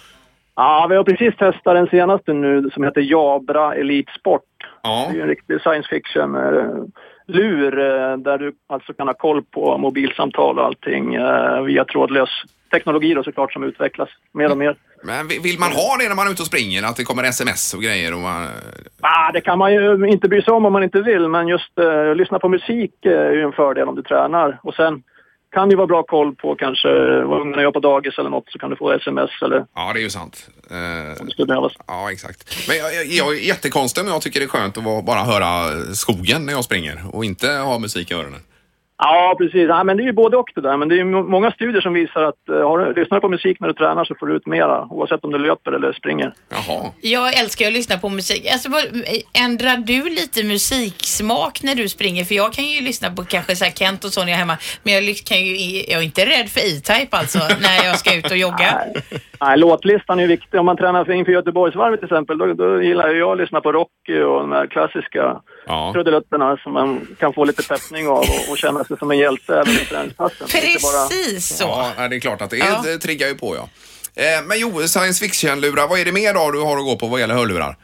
Ja, 0.61 0.87
vi 0.89 0.95
har 0.95 1.03
precis 1.03 1.35
testat 1.35 1.75
den 1.75 1.87
senaste 1.87 2.33
nu 2.33 2.69
som 2.73 2.83
heter 2.83 3.01
Jabra 3.01 3.75
Elite 3.75 4.11
Sport. 4.19 4.43
Ja, 4.83 5.07
Det 5.11 5.17
är 5.17 5.21
en 5.21 5.27
riktig 5.27 5.61
science 5.61 5.89
fiction-lur 5.89 7.79
eh, 7.79 8.17
där 8.17 8.37
du 8.37 8.53
alltså 8.69 8.93
kan 8.93 9.07
ha 9.07 9.13
koll 9.13 9.43
på 9.43 9.77
mobilsamtal 9.77 10.59
och 10.59 10.65
allting 10.65 11.15
eh, 11.15 11.61
via 11.61 11.85
trådlös 11.85 12.29
teknologi 12.71 13.13
då 13.13 13.23
såklart 13.23 13.53
som 13.53 13.63
utvecklas 13.63 14.09
mer 14.33 14.51
och 14.51 14.57
mer. 14.57 14.75
men 15.03 15.27
vi- 15.27 15.39
vill 15.39 15.59
man 15.59 15.71
ha 15.71 15.97
det 15.99 16.07
när 16.09 16.15
man 16.15 16.27
är 16.27 16.31
ute 16.31 16.41
och 16.41 16.47
springer? 16.47 16.83
Att 16.83 16.95
det 16.97 17.03
kommer 17.03 17.23
sms 17.23 17.73
och 17.73 17.81
grejer? 17.81 18.13
Och 18.13 18.19
man, 18.19 18.47
Ah, 19.01 19.31
det 19.31 19.41
kan 19.41 19.57
man 19.57 19.73
ju 19.73 20.07
inte 20.07 20.27
bry 20.27 20.41
sig 20.41 20.53
om 20.53 20.65
om 20.65 20.73
man 20.73 20.83
inte 20.83 21.01
vill, 21.01 21.27
men 21.27 21.47
just 21.47 21.79
eh, 21.79 22.15
lyssna 22.15 22.39
på 22.39 22.49
musik 22.49 23.05
eh, 23.05 23.11
är 23.19 23.31
ju 23.31 23.41
en 23.41 23.51
fördel 23.51 23.87
om 23.87 23.95
du 23.95 24.01
tränar. 24.01 24.59
Och 24.63 24.73
sen 24.73 25.03
kan 25.51 25.69
ju 25.69 25.75
vara 25.75 25.87
bra 25.87 26.03
koll 26.03 26.35
på 26.35 26.55
kanske 26.55 26.87
vad 27.23 27.41
ungarna 27.41 27.61
gör 27.61 27.71
på 27.71 27.79
dagis 27.79 28.17
eller 28.17 28.29
något 28.29 28.51
så 28.51 28.59
kan 28.59 28.69
du 28.69 28.75
få 28.75 28.91
sms 28.91 29.31
eller 29.41 29.65
ja, 29.75 29.93
det 29.93 29.99
är 29.99 30.03
ju 30.03 30.09
sant. 30.09 30.49
Eh, 30.71 31.21
om 31.21 31.25
det 31.25 31.31
skulle 31.31 31.45
behövas. 31.45 31.73
Ja, 31.87 32.11
exakt. 32.11 32.67
Men 32.67 32.77
jag, 32.77 32.95
jag, 32.95 33.05
jag 33.05 33.35
är 33.35 33.39
jättekonstig 33.39 34.03
men 34.03 34.13
jag 34.13 34.21
tycker 34.21 34.39
det 34.39 34.45
är 34.45 34.47
skönt 34.47 34.77
att 34.77 35.05
bara 35.05 35.23
höra 35.23 35.71
skogen 35.93 36.45
när 36.45 36.53
jag 36.53 36.63
springer 36.63 36.99
och 37.11 37.25
inte 37.25 37.47
ha 37.47 37.79
musik 37.79 38.11
i 38.11 38.13
öronen. 38.13 38.41
Ja, 39.01 39.35
precis. 39.37 39.67
Ja, 39.69 39.83
men 39.83 39.97
det 39.97 40.03
är 40.03 40.05
ju 40.05 40.11
både 40.13 40.37
och 40.37 40.49
det 40.55 40.61
där. 40.61 40.77
Men 40.77 40.89
det 40.89 40.95
är 40.95 40.97
ju 40.97 41.03
må- 41.03 41.23
många 41.23 41.51
studier 41.51 41.81
som 41.81 41.93
visar 41.93 42.23
att 42.23 42.35
uh, 42.51 42.55
har 42.67 42.77
du, 42.79 42.93
lyssnar 43.01 43.17
du 43.17 43.21
på 43.21 43.29
musik 43.29 43.59
när 43.59 43.67
du 43.67 43.73
tränar 43.73 44.05
så 44.05 44.15
får 44.19 44.27
du 44.27 44.35
ut 44.35 44.45
mera 44.47 44.85
oavsett 44.89 45.23
om 45.23 45.31
du 45.31 45.37
löper 45.39 45.71
eller 45.71 45.93
springer. 45.93 46.33
Jaha. 46.49 46.85
Jag 47.01 47.39
älskar 47.39 47.67
att 47.67 47.73
lyssna 47.73 47.97
på 47.97 48.09
musik. 48.09 48.47
Alltså, 48.51 48.69
vad- 48.71 48.85
ändrar 49.45 49.77
du 49.77 50.09
lite 50.09 50.43
musiksmak 50.43 51.63
när 51.63 51.75
du 51.75 51.89
springer? 51.89 52.23
För 52.23 52.35
jag 52.35 52.53
kan 52.53 52.65
ju 52.65 52.81
lyssna 52.81 53.11
på 53.11 53.23
kanske 53.23 53.55
så 53.55 53.65
här 53.65 53.71
Kent 53.71 54.03
och 54.03 54.13
Sonja 54.13 54.35
hemma, 54.35 54.57
men 54.83 54.93
jag, 54.93 55.15
kan 55.29 55.37
ju, 55.45 55.55
jag 55.91 55.99
är 55.99 56.05
inte 56.05 56.25
rädd 56.25 56.49
för 56.49 56.59
E-Type 56.59 57.17
alltså 57.17 57.39
när 57.61 57.85
jag 57.85 57.99
ska 57.99 58.17
ut 58.17 58.31
och 58.31 58.37
jogga. 58.37 58.81
Nej, 59.41 59.57
låtlistan 59.57 60.19
är 60.19 60.23
ju 60.23 60.27
viktig. 60.27 60.59
Om 60.59 60.65
man 60.65 60.77
tränar 60.77 61.05
för 61.05 61.13
inför 61.13 61.31
Göteborgsvarvet 61.31 61.99
till 61.99 62.07
exempel, 62.07 62.37
då, 62.37 62.53
då 62.53 62.81
gillar 62.83 63.09
ju 63.09 63.17
jag 63.19 63.31
att 63.31 63.37
lyssna 63.37 63.61
på 63.61 63.71
rock 63.71 63.91
och 64.07 64.39
de 64.39 64.51
här 64.51 64.67
klassiska 64.67 65.41
Ja. 65.69 65.91
trudelutterna 65.93 66.57
som 66.57 66.73
man 66.73 67.07
kan 67.19 67.33
få 67.33 67.43
lite 67.45 67.63
peppning 67.67 68.07
av 68.07 68.17
och, 68.17 68.51
och 68.51 68.57
känna 68.57 68.83
sig 68.83 68.97
som 68.97 69.11
en 69.11 69.17
hjälte 69.17 69.53
även 69.53 69.73
i 69.73 69.85
träningspassen. 69.85 70.47
Inte 70.55 70.79
bara- 70.83 71.07
Precis 71.07 71.57
så. 71.57 71.91
Ja, 71.97 72.07
det 72.07 72.15
är 72.15 72.19
klart 72.19 72.41
att 72.41 72.49
det, 72.49 72.57
Ja. 72.57 72.81
det 72.85 72.97
triggar 72.97 73.27
ju 73.27 73.35
på 73.35 73.55
ja. 73.55 73.69
Eh, 74.23 74.45
men 74.47 74.59
jo, 74.59 74.71
science 74.87 75.25
fiction-lurar, 75.25 75.87
vad 75.89 75.99
är 75.99 76.05
det 76.05 76.11
mer 76.11 76.33
då 76.33 76.51
du 76.51 76.61
har 76.61 76.77
att 76.77 76.85
gå 76.85 76.95
på 76.95 77.07
vad 77.07 77.19
gäller 77.19 77.35
hörlurar? 77.35 77.75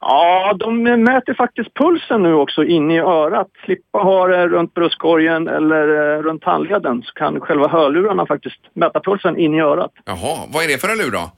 Ja, 0.00 0.54
de 0.58 0.82
mäter 0.82 1.34
faktiskt 1.34 1.74
pulsen 1.74 2.22
nu 2.22 2.34
också 2.34 2.64
inne 2.64 2.94
i 2.94 2.98
örat. 2.98 3.46
Slippa 3.64 3.98
ha 3.98 4.26
det 4.26 4.46
runt 4.48 4.74
bröstkorgen 4.74 5.48
eller 5.48 5.88
eh, 6.16 6.22
runt 6.22 6.44
handleden 6.44 7.02
så 7.02 7.12
kan 7.12 7.40
själva 7.40 7.68
hörlurarna 7.68 8.26
faktiskt 8.26 8.56
mäta 8.74 9.00
pulsen 9.00 9.36
in 9.38 9.54
i 9.54 9.60
örat. 9.60 9.90
Jaha, 10.04 10.38
vad 10.48 10.64
är 10.64 10.68
det 10.68 10.78
för 10.78 10.88
en 10.88 10.98
lur 10.98 11.10
då? 11.10 11.30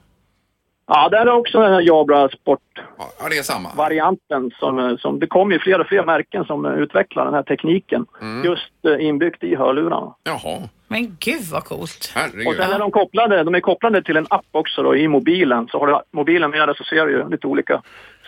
Ja, 0.85 1.09
där 1.09 1.25
är 1.25 1.31
också 1.31 1.59
den 1.59 1.73
här 1.73 1.81
Jabra 1.81 2.29
Sport-varianten. 2.29 4.17
Ja, 4.27 4.39
det. 4.39 4.55
Som, 4.59 4.79
eh, 4.79 4.97
som, 4.97 5.19
det 5.19 5.27
kommer 5.27 5.53
ju 5.53 5.59
fler 5.59 5.79
och 5.79 5.87
fler 5.87 6.03
märken 6.05 6.45
som 6.45 6.65
eh, 6.65 6.73
utvecklar 6.73 7.25
den 7.25 7.33
här 7.33 7.43
tekniken. 7.43 8.05
Just 8.43 8.61
eh, 8.61 8.72
inbyggt 8.85 9.43
i 9.43 9.55
hörlurarna. 9.55 10.15
Jaha, 10.23 10.69
Men 10.87 11.17
gud 11.19 11.41
vad 11.51 11.63
coolt. 11.65 12.11
Och 12.15 12.21
herregud. 12.21 12.57
sen 12.57 12.71
är 12.71 12.79
de 12.79 12.91
kopplade, 12.91 13.43
de 13.43 13.55
är 13.55 13.59
kopplade 13.59 14.03
till 14.03 14.17
en 14.17 14.27
app 14.29 14.45
också 14.51 14.83
då, 14.83 14.95
i 14.95 15.07
mobilen. 15.07 15.67
Så 15.71 15.79
har 15.79 15.87
du 15.87 15.99
mobilen 16.13 16.51
med 16.51 16.67
dig 16.67 16.75
så 16.77 16.83
ser 16.83 17.05
du 17.05 17.11
ju 17.11 17.29
lite 17.29 17.47
olika 17.47 17.81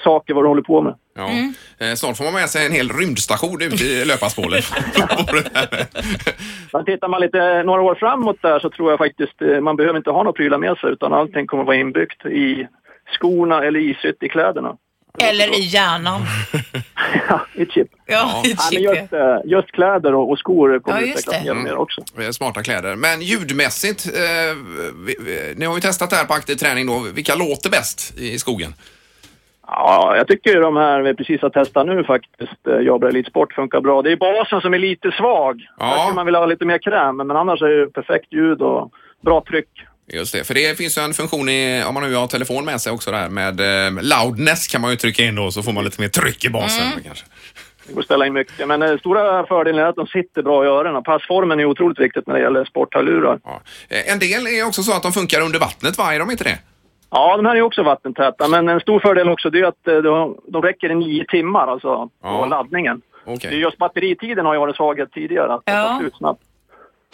saker 0.03 0.33
vad 0.33 0.43
du 0.43 0.47
håller 0.47 0.62
på 0.62 0.81
med. 0.81 0.95
Ja. 1.15 1.27
Eh, 1.88 1.93
Snart 1.95 2.17
får 2.17 2.24
man 2.24 2.33
med 2.33 2.50
sig 2.50 2.65
en 2.65 2.71
hel 2.71 2.89
rymdstation 2.89 3.62
ute 3.62 3.83
i 3.83 4.05
löparspåret. 4.05 4.65
På 5.29 5.35
det 5.35 5.50
här. 5.53 5.85
Men 6.74 6.85
tittar 6.85 7.07
man 7.07 7.21
lite 7.21 7.63
några 7.63 7.81
år 7.81 7.95
framåt 7.95 8.41
där 8.41 8.59
så 8.59 8.69
tror 8.69 8.89
jag 8.91 8.97
faktiskt 8.97 9.41
eh, 9.41 9.59
man 9.62 9.75
behöver 9.75 9.97
inte 9.97 10.09
ha 10.12 10.24
några 10.24 10.33
prylar 10.33 10.57
med 10.57 10.77
sig 10.77 10.91
utan 10.91 11.13
allting 11.13 11.47
kommer 11.47 11.63
vara 11.63 11.75
inbyggt 11.75 12.25
i 12.25 12.67
skorna 13.12 13.63
eller 13.63 13.79
isytt 13.79 14.24
i 14.24 14.29
kläderna. 14.29 14.75
Eller 15.17 15.60
i 15.60 15.62
hjärnan. 15.62 16.22
Ja, 17.29 17.45
i 17.53 17.65
chip. 17.65 17.88
Ja, 18.05 18.13
i 18.45 18.50
Ja, 18.50 18.55
men 18.57 18.57
chip. 18.57 18.81
just, 18.81 19.13
eh, 19.13 19.38
just 19.45 19.72
kläder 19.72 20.13
och, 20.15 20.31
och 20.31 20.39
skor 20.39 20.79
kommer 20.79 21.01
Ja, 21.01 21.07
utvecklas 21.07 21.43
mer 21.43 21.51
och 21.51 21.57
mer 21.57 21.75
också. 21.77 22.01
Eh, 22.22 22.29
Smarta 22.29 22.63
kläder. 22.63 22.95
Men 22.95 23.22
ljudmässigt, 23.22 24.05
eh, 24.07 24.55
vi, 25.05 25.15
vi, 25.19 25.53
ni 25.57 25.65
har 25.65 25.75
ju 25.75 25.81
testat 25.81 26.10
det 26.10 26.15
här 26.15 26.25
på 26.25 26.34
aktiv 26.34 26.55
träning 26.55 26.88
då. 26.88 27.00
Vilka 27.13 27.36
låter 27.36 27.69
bäst 27.69 28.17
i 28.19 28.39
skogen? 28.39 28.74
Ja, 29.67 30.13
jag 30.17 30.27
tycker 30.27 30.50
ju 30.53 30.60
de 30.60 30.75
här 30.75 31.01
vi 31.01 31.13
precis 31.13 31.41
har 31.41 31.50
testat 31.50 31.86
nu 31.88 32.03
faktiskt, 32.03 32.67
eh, 32.67 32.79
Jabra 32.86 33.10
Elite 33.10 33.29
Sport 33.29 33.53
funkar 33.53 33.81
bra. 33.81 34.01
Det 34.01 34.12
är 34.12 34.17
basen 34.17 34.62
som 34.62 34.74
är 34.74 34.79
lite 34.79 35.12
svag. 35.12 35.62
Ja. 35.79 35.86
Där 35.86 35.98
skulle 35.98 36.15
man 36.15 36.25
vilja 36.25 36.39
ha 36.39 36.45
lite 36.45 36.65
mer 36.65 36.77
kräm, 36.77 37.17
men 37.17 37.31
annars 37.31 37.62
är 37.62 37.67
det 37.67 37.88
perfekt 37.93 38.34
ljud 38.34 38.62
och 38.62 38.91
bra 39.22 39.43
tryck. 39.48 39.69
Just 40.13 40.33
det, 40.33 40.43
för 40.47 40.53
det 40.53 40.77
finns 40.77 40.97
ju 40.97 41.01
en 41.01 41.13
funktion 41.13 41.50
i, 41.50 41.83
om 41.88 41.93
man 41.93 42.03
nu 42.03 42.15
har 42.15 42.27
telefon 42.27 42.65
med 42.65 42.81
sig 42.81 42.91
också 42.91 43.12
där 43.12 43.29
med 43.29 43.59
eh, 43.59 44.03
loudness 44.03 44.67
kan 44.67 44.81
man 44.81 44.91
ju 44.91 44.97
trycka 44.97 45.24
in 45.24 45.35
då 45.35 45.51
så 45.51 45.63
får 45.63 45.71
man 45.74 45.83
lite 45.83 46.01
mer 46.01 46.07
tryck 46.07 46.45
i 46.45 46.50
basen 46.50 46.91
kanske. 47.05 47.25
Det 47.88 47.93
går 47.93 48.00
att 48.01 48.05
ställa 48.05 48.25
in 48.25 48.33
mycket. 48.33 48.67
Men 48.67 48.81
eh, 48.81 48.97
stora 48.97 49.45
fördelen 49.45 49.81
är 49.81 49.88
att 49.89 49.95
de 49.95 50.07
sitter 50.07 50.41
bra 50.41 50.65
i 50.65 50.67
öronen. 50.67 51.03
Passformen 51.03 51.59
är 51.59 51.65
otroligt 51.65 52.00
viktigt 52.00 52.27
när 52.27 52.33
det 52.35 52.41
gäller 52.41 52.65
sporthörlurar. 52.65 53.39
Ja. 53.43 53.62
Eh, 53.89 54.12
En 54.13 54.19
del 54.19 54.47
är 54.47 54.67
också 54.67 54.83
så 54.83 54.93
att 54.93 55.03
de 55.03 55.12
funkar 55.12 55.41
under 55.41 55.59
vattnet, 55.59 55.97
va? 55.97 56.13
Är 56.15 56.19
de 56.19 56.31
inte 56.31 56.43
det? 56.43 56.59
Ja, 57.12 57.38
de 57.38 57.45
här 57.45 57.55
är 57.55 57.62
också 57.62 57.83
vattentäta, 57.83 58.47
men 58.47 58.69
en 58.69 58.79
stor 58.79 59.00
fördel 59.00 59.29
också 59.29 59.50
det 59.50 59.59
är 59.59 59.63
att 59.65 59.88
eh, 59.88 59.95
de, 59.97 60.38
de 60.47 60.62
räcker 60.62 60.91
i 60.91 60.95
nio 60.95 61.25
timmar 61.25 61.67
alltså 61.67 61.95
på 61.97 62.12
Ja. 62.24 62.45
laddningen. 62.45 63.01
Okej. 63.25 63.50
Det 63.50 63.55
är 63.55 63.59
just 63.59 63.77
batteritiden 63.77 64.45
har 64.45 64.53
ju 64.53 64.59
varit 64.59 64.75
svaghet 64.75 65.12
tidigare, 65.13 65.53
att 65.53 65.62
den 65.65 65.75
Ja. 65.75 65.88
tar 65.88 66.00
slut 66.00 66.15
snabbt. 66.17 66.41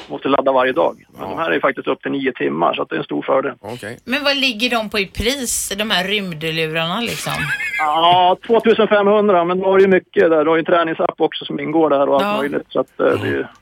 Måste 0.07 0.27
ladda 0.27 0.51
varje 0.51 0.71
dag. 0.73 1.03
Men 1.13 1.21
Ja. 1.21 1.29
de 1.29 1.37
här 1.39 1.49
är 1.49 1.53
ju 1.53 1.59
faktiskt 1.59 1.87
upp 1.87 2.01
till 2.01 2.11
nio 2.11 2.31
timmar, 2.33 2.73
så 2.73 2.81
att 2.81 2.89
det 2.89 2.95
är 2.95 2.97
en 2.97 3.03
stor 3.03 3.21
fördel. 3.21 3.53
Okej. 3.61 3.99
Men 4.05 4.23
vad 4.23 4.37
ligger 4.37 4.69
de 4.69 4.89
på 4.89 4.99
i 4.99 5.05
pris, 5.05 5.71
de 5.77 5.91
här 5.91 6.03
rymdlurarna 6.07 7.01
liksom? 7.01 7.33
Ja, 7.79 8.37
2500, 8.47 9.45
men 9.45 9.59
då 9.59 9.65
har 9.65 9.79
ju 9.79 9.87
mycket 9.87 10.29
där. 10.29 10.43
Du 10.43 10.49
har 10.49 10.55
ju 10.55 10.59
en 10.59 10.65
träningsapp 10.65 11.15
också 11.21 11.45
som 11.45 11.59
ingår 11.59 11.89
där 11.89 12.09
och 12.09 12.15
allt 12.15 12.23
Ja. 12.23 12.37
möjligt. 12.37 12.67
Så 12.69 12.79
att, 12.79 12.99
eh, 12.99 13.05
det 13.05 13.27
är 13.27 13.31
ju... 13.31 13.45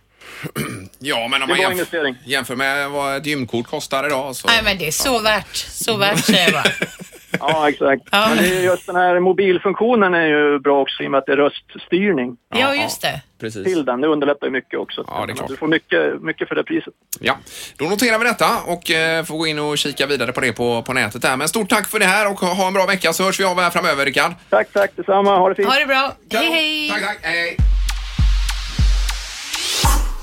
Ja, 1.00 1.28
men 1.32 1.42
om 1.42 1.50
man 1.50 1.58
var 1.58 1.66
jämf- 1.66 1.72
investering. 1.72 2.16
jämför 2.26 2.56
med 2.56 2.90
vad 2.90 3.18
ett 3.18 3.26
gymkort 3.26 3.68
kostar 3.68 4.06
idag 4.08 4.36
så... 4.36 4.48
Nej 4.48 4.62
men 4.64 4.78
det 4.78 4.88
är 4.88 4.92
så 4.92 5.20
värt, 5.20 5.56
så 5.56 5.98
värt 5.98 6.26
säger 6.26 6.44
jag 6.44 6.54
bara. 6.54 6.64
Ja, 7.48 7.70
exakt. 7.70 8.04
Ja. 8.12 8.26
Men 8.30 8.38
det 8.38 8.58
är 8.58 8.62
just 8.62 8.86
den 8.86 8.96
här 8.96 9.20
mobilfunktionen 9.20 10.14
är 10.14 10.26
ju 10.26 10.60
bra 10.60 10.82
också 10.82 11.04
i 11.04 11.08
och 11.08 11.12
med 11.12 11.18
att 11.18 11.26
det 11.26 11.32
är 11.32 11.38
röststyrning 11.38 12.38
Ja 12.56 12.76
just 12.76 13.02
det. 13.02 13.22
Precis. 13.40 13.64
till 13.64 13.86
den. 13.86 14.02
Det 14.02 14.08
underlättar 14.08 14.48
ju 14.48 14.52
mycket 14.52 14.80
också. 14.80 15.04
Ja, 15.08 15.26
det 15.26 15.34
är 15.34 15.36
klart. 15.36 15.50
Du 15.50 15.58
får 15.58 15.68
mycket, 15.68 16.22
mycket 16.22 16.48
för 16.48 16.56
det 16.56 16.64
priset. 16.64 16.94
Ja, 17.20 17.38
då 17.78 17.86
noterar 17.86 18.20
vi 18.20 18.26
detta 18.26 18.50
och 18.66 18.92
eh, 18.92 19.24
får 19.24 19.38
gå 19.38 19.48
in 19.48 19.60
och 19.60 19.78
kika 19.78 20.06
vidare 20.06 20.32
på 20.32 20.42
det 20.42 20.54
på, 20.54 20.82
på 20.82 20.94
nätet 20.94 21.22
där. 21.22 21.38
Men 21.38 21.48
stort 21.48 21.70
tack 21.70 21.88
för 21.88 22.00
det 22.00 22.06
här 22.06 22.32
och 22.32 22.40
ha 22.40 22.68
en 22.68 22.74
bra 22.74 22.86
vecka 22.86 23.14
så 23.14 23.24
hörs 23.24 23.40
vi 23.40 23.44
av 23.44 23.60
här 23.60 23.70
framöver, 23.70 24.06
Rickard. 24.06 24.32
Tack, 24.50 24.68
tack 24.74 24.92
detsamma. 24.96 25.38
Ha 25.38 25.50
det 25.50 25.56
fint. 25.56 25.68
Ha 25.70 25.80
det 25.80 25.86
bra. 25.86 26.14
Hej 26.32 26.52
hej. 26.52 26.90
Tack, 26.90 27.02
tack. 27.02 27.20
Hej. 27.22 27.58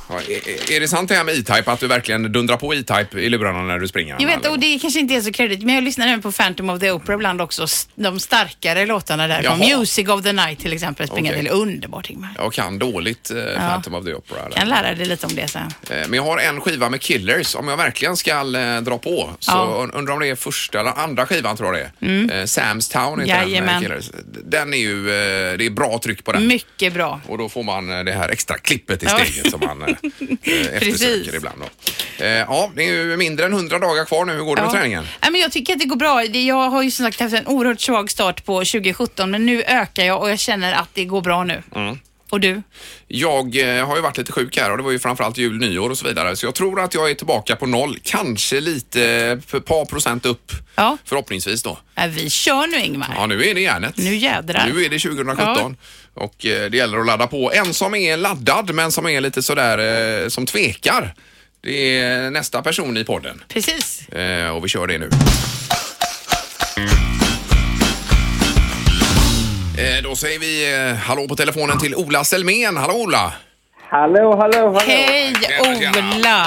Ja, 0.08 0.20
är, 0.20 0.72
är 0.72 0.80
det 0.80 0.88
sant 0.88 1.08
det 1.08 1.14
här 1.14 1.24
med 1.24 1.34
E-Type, 1.34 1.70
att 1.72 1.80
du 1.80 1.86
verkligen 1.86 2.32
dundrar 2.32 2.56
på 2.56 2.74
E-Type 2.74 3.18
i 3.20 3.28
lurarna 3.28 3.62
när 3.62 3.78
du 3.78 3.88
springer? 3.88 4.16
Jag 4.18 4.26
vet, 4.26 4.46
och 4.46 4.58
det 4.58 4.78
kanske 4.78 5.00
inte 5.00 5.14
är 5.14 5.20
så 5.20 5.32
kredit, 5.32 5.62
men 5.62 5.74
jag 5.74 5.84
lyssnar 5.84 6.06
även 6.06 6.22
på 6.22 6.32
Phantom 6.32 6.70
of 6.70 6.80
the 6.80 6.90
Opera 6.90 7.14
ibland 7.14 7.40
också. 7.40 7.66
De 7.94 8.20
starkare 8.20 8.86
låtarna 8.86 9.26
där. 9.26 9.42
Jaha. 9.42 9.56
Music 9.78 10.08
of 10.08 10.22
the 10.22 10.32
Night 10.32 10.58
till 10.58 10.72
exempel. 10.72 11.06
Springer 11.08 11.30
Okej. 11.32 11.42
till 11.44 11.52
underbart 11.52 12.10
Ingmar. 12.10 12.30
Jag 12.38 12.52
kan 12.52 12.78
dåligt 12.78 13.30
eh, 13.30 13.58
Phantom 13.60 13.94
of 13.94 14.04
the 14.04 14.14
Opera. 14.14 14.38
eller? 14.46 14.56
Kan 14.56 14.68
lära 14.68 14.94
dig 14.94 15.06
lite 15.06 15.26
om 15.26 15.34
det 15.34 15.48
sen. 15.48 15.62
Eh, 15.90 15.96
Men 16.08 16.12
jag 16.12 16.22
har 16.22 16.38
en 16.38 16.60
skiva 16.60 16.90
med 16.90 17.00
Killers. 17.00 17.54
Om 17.54 17.68
jag 17.68 17.76
verkligen 17.76 18.16
ska 18.16 18.30
eh, 18.30 18.80
dra 18.80 18.98
på 18.98 19.30
så 19.38 19.50
Ja. 19.52 19.82
Mm. 19.84 19.96
undrar 19.96 20.14
om 20.14 20.20
det 20.20 20.28
är 20.28 20.34
första 20.34 20.80
eller 20.80 20.90
andra 20.98 21.26
skivan 21.26 21.56
tror 21.56 21.76
jag 21.76 21.90
det 22.00 22.06
är. 22.06 22.40
Eh, 22.40 22.44
Sam's 22.44 22.92
Town 22.92 23.20
heter 23.20 23.40
den 23.40 23.50
Jajamän. 23.50 23.74
med 23.74 23.82
Killers. 23.82 24.10
Den 24.44 24.74
är 24.74 24.78
ju, 24.78 24.98
eh, 25.08 25.58
det 25.58 25.66
är 25.66 25.70
bra 25.70 26.00
tryck 26.04 26.24
på 26.24 26.32
den. 26.32 26.46
Mycket 26.46 26.92
bra. 26.94 27.20
Och 27.28 27.38
då 27.38 27.48
får 27.48 27.62
man 27.62 27.92
eh, 27.98 28.04
det 28.04 28.12
här 28.12 28.28
extra 28.28 28.58
klippet 28.58 29.02
i 29.02 29.06
Ja. 29.06 29.18
steget 29.24 29.50
som 29.50 29.60
man 29.60 29.82
eh, 29.82 29.88
eh, 29.88 29.94
eftersöker 30.02 30.80
Precis. 30.80 31.34
ibland. 31.34 31.56
Då. 31.60 32.24
Eh, 32.24 32.30
Ja, 32.30 32.70
det 32.76 32.82
är 32.82 32.92
ju 32.92 33.16
mindre 33.16 33.46
än 33.46 33.52
100 33.52 33.78
dagar 33.78 34.04
kvar 34.04 34.24
nu. 34.24 34.32
Hur 34.32 34.42
går 34.42 34.56
det 34.56 34.62
med 34.62 34.70
träningen? 34.70 35.04
Nej, 35.22 35.30
men 35.32 35.40
jag 35.40 35.52
tycker 35.52 35.72
att 35.72 35.78
det 35.78 35.84
går 35.84 35.96
bra. 35.96 36.22
Det- 36.28 36.42
Jag 36.42 36.70
har 36.70 36.82
ju 36.82 36.90
som 36.90 37.04
sagt 37.06 37.20
haft 37.20 37.34
en 37.34 37.46
oerhört 37.46 37.80
svag 37.80 38.10
start 38.10 38.44
på 38.44 38.64
2017 38.64 39.30
men 39.30 39.46
nu 39.46 39.62
ökar 39.62 40.04
jag 40.04 40.20
och 40.22 40.30
jag 40.30 40.38
känner 40.38 40.72
att 40.72 40.88
det 40.94 41.04
går 41.04 41.20
bra 41.20 41.44
nu. 41.44 41.62
Mm. 41.74 41.98
Och 42.36 42.40
du? 42.40 42.62
Jag 43.08 43.78
eh, 43.78 43.86
har 43.86 43.96
ju 43.96 44.02
varit 44.02 44.18
lite 44.18 44.32
sjuk 44.32 44.56
här 44.56 44.70
och 44.70 44.76
det 44.76 44.82
var 44.82 44.90
ju 44.90 44.98
framförallt 44.98 45.38
jul, 45.38 45.58
nyår 45.58 45.90
och 45.90 45.98
så 45.98 46.08
vidare. 46.08 46.36
Så 46.36 46.46
jag 46.46 46.54
tror 46.54 46.80
att 46.80 46.94
jag 46.94 47.10
är 47.10 47.14
tillbaka 47.14 47.56
på 47.56 47.66
noll. 47.66 47.98
Kanske 48.02 48.60
lite, 48.60 49.04
eh, 49.04 49.56
ett 49.56 49.64
par 49.64 49.84
procent 49.84 50.26
upp. 50.26 50.52
Ja. 50.74 50.98
Förhoppningsvis 51.04 51.62
då. 51.62 51.78
Äh, 51.94 52.06
vi 52.06 52.30
kör 52.30 52.66
nu 52.66 52.84
Ingmar. 52.84 53.14
Ja, 53.16 53.26
nu 53.26 53.44
är 53.44 53.54
det 53.54 53.60
järnet. 53.60 53.96
Nu 53.96 54.16
jädrar. 54.16 54.70
Nu 54.72 54.84
är 54.84 54.88
det 54.88 54.98
2017 54.98 55.76
och 56.14 56.46
eh, 56.46 56.70
det 56.70 56.76
gäller 56.76 56.98
att 56.98 57.06
ladda 57.06 57.26
på. 57.26 57.52
En 57.52 57.74
som 57.74 57.94
är 57.94 58.16
laddad 58.16 58.74
men 58.74 58.92
som 58.92 59.06
är 59.06 59.20
lite 59.20 59.42
sådär, 59.42 60.22
eh, 60.22 60.28
som 60.28 60.46
tvekar. 60.46 61.14
Det 61.60 61.98
är 61.98 62.30
nästa 62.30 62.62
person 62.62 62.96
i 62.96 63.04
podden 63.04 63.42
Precis. 63.48 64.08
Eh, 64.08 64.48
och 64.48 64.64
vi 64.64 64.68
kör 64.68 64.86
det 64.86 64.98
nu. 64.98 65.10
Eh, 69.78 70.02
Då 70.02 70.16
säger 70.16 70.38
vi 70.40 70.52
eh, 70.90 70.94
hallå 70.96 71.28
på 71.28 71.36
telefonen 71.36 71.78
till 71.78 71.94
Ola 71.94 72.24
Selmén. 72.24 72.76
Hallå 72.76 72.94
Ola! 72.94 73.32
Hallå, 73.88 74.36
hallå, 74.36 74.58
hallå. 74.66 74.78
Hej 74.86 75.34
Tjena, 75.34 75.74
tjena. 75.74 75.98
Ola! 76.16 76.42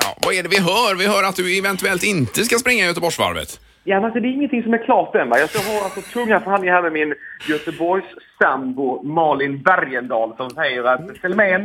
Ja, 0.00 0.16
vad 0.26 0.34
är 0.34 0.42
det 0.42 0.48
vi 0.48 0.58
hör? 0.60 0.94
Vi 0.94 1.06
hör 1.06 1.22
att 1.22 1.36
du 1.36 1.58
eventuellt 1.58 2.02
inte 2.04 2.44
ska 2.44 2.56
springa 2.58 2.84
Göteborgsvarvet. 2.84 3.60
Ja, 3.84 3.94
men 3.96 4.04
alltså, 4.04 4.20
det 4.20 4.28
är 4.28 4.32
ingenting 4.32 4.62
som 4.62 4.74
är 4.74 4.84
klart 4.84 5.14
än. 5.14 5.28
Va? 5.28 5.38
Jag 5.38 5.50
ska 5.50 5.58
ha 5.72 5.84
alltså, 5.84 6.00
tunga 6.00 6.40
förhandlingar 6.40 6.74
här 6.74 6.82
med 6.82 6.92
min 6.92 7.14
Göteborgs 7.48 8.04
sambo 8.42 9.02
Malin 9.02 9.62
Bergendahl 9.62 10.36
som 10.36 10.50
säger 10.50 10.84
att 10.84 11.00
Selmén, 11.20 11.62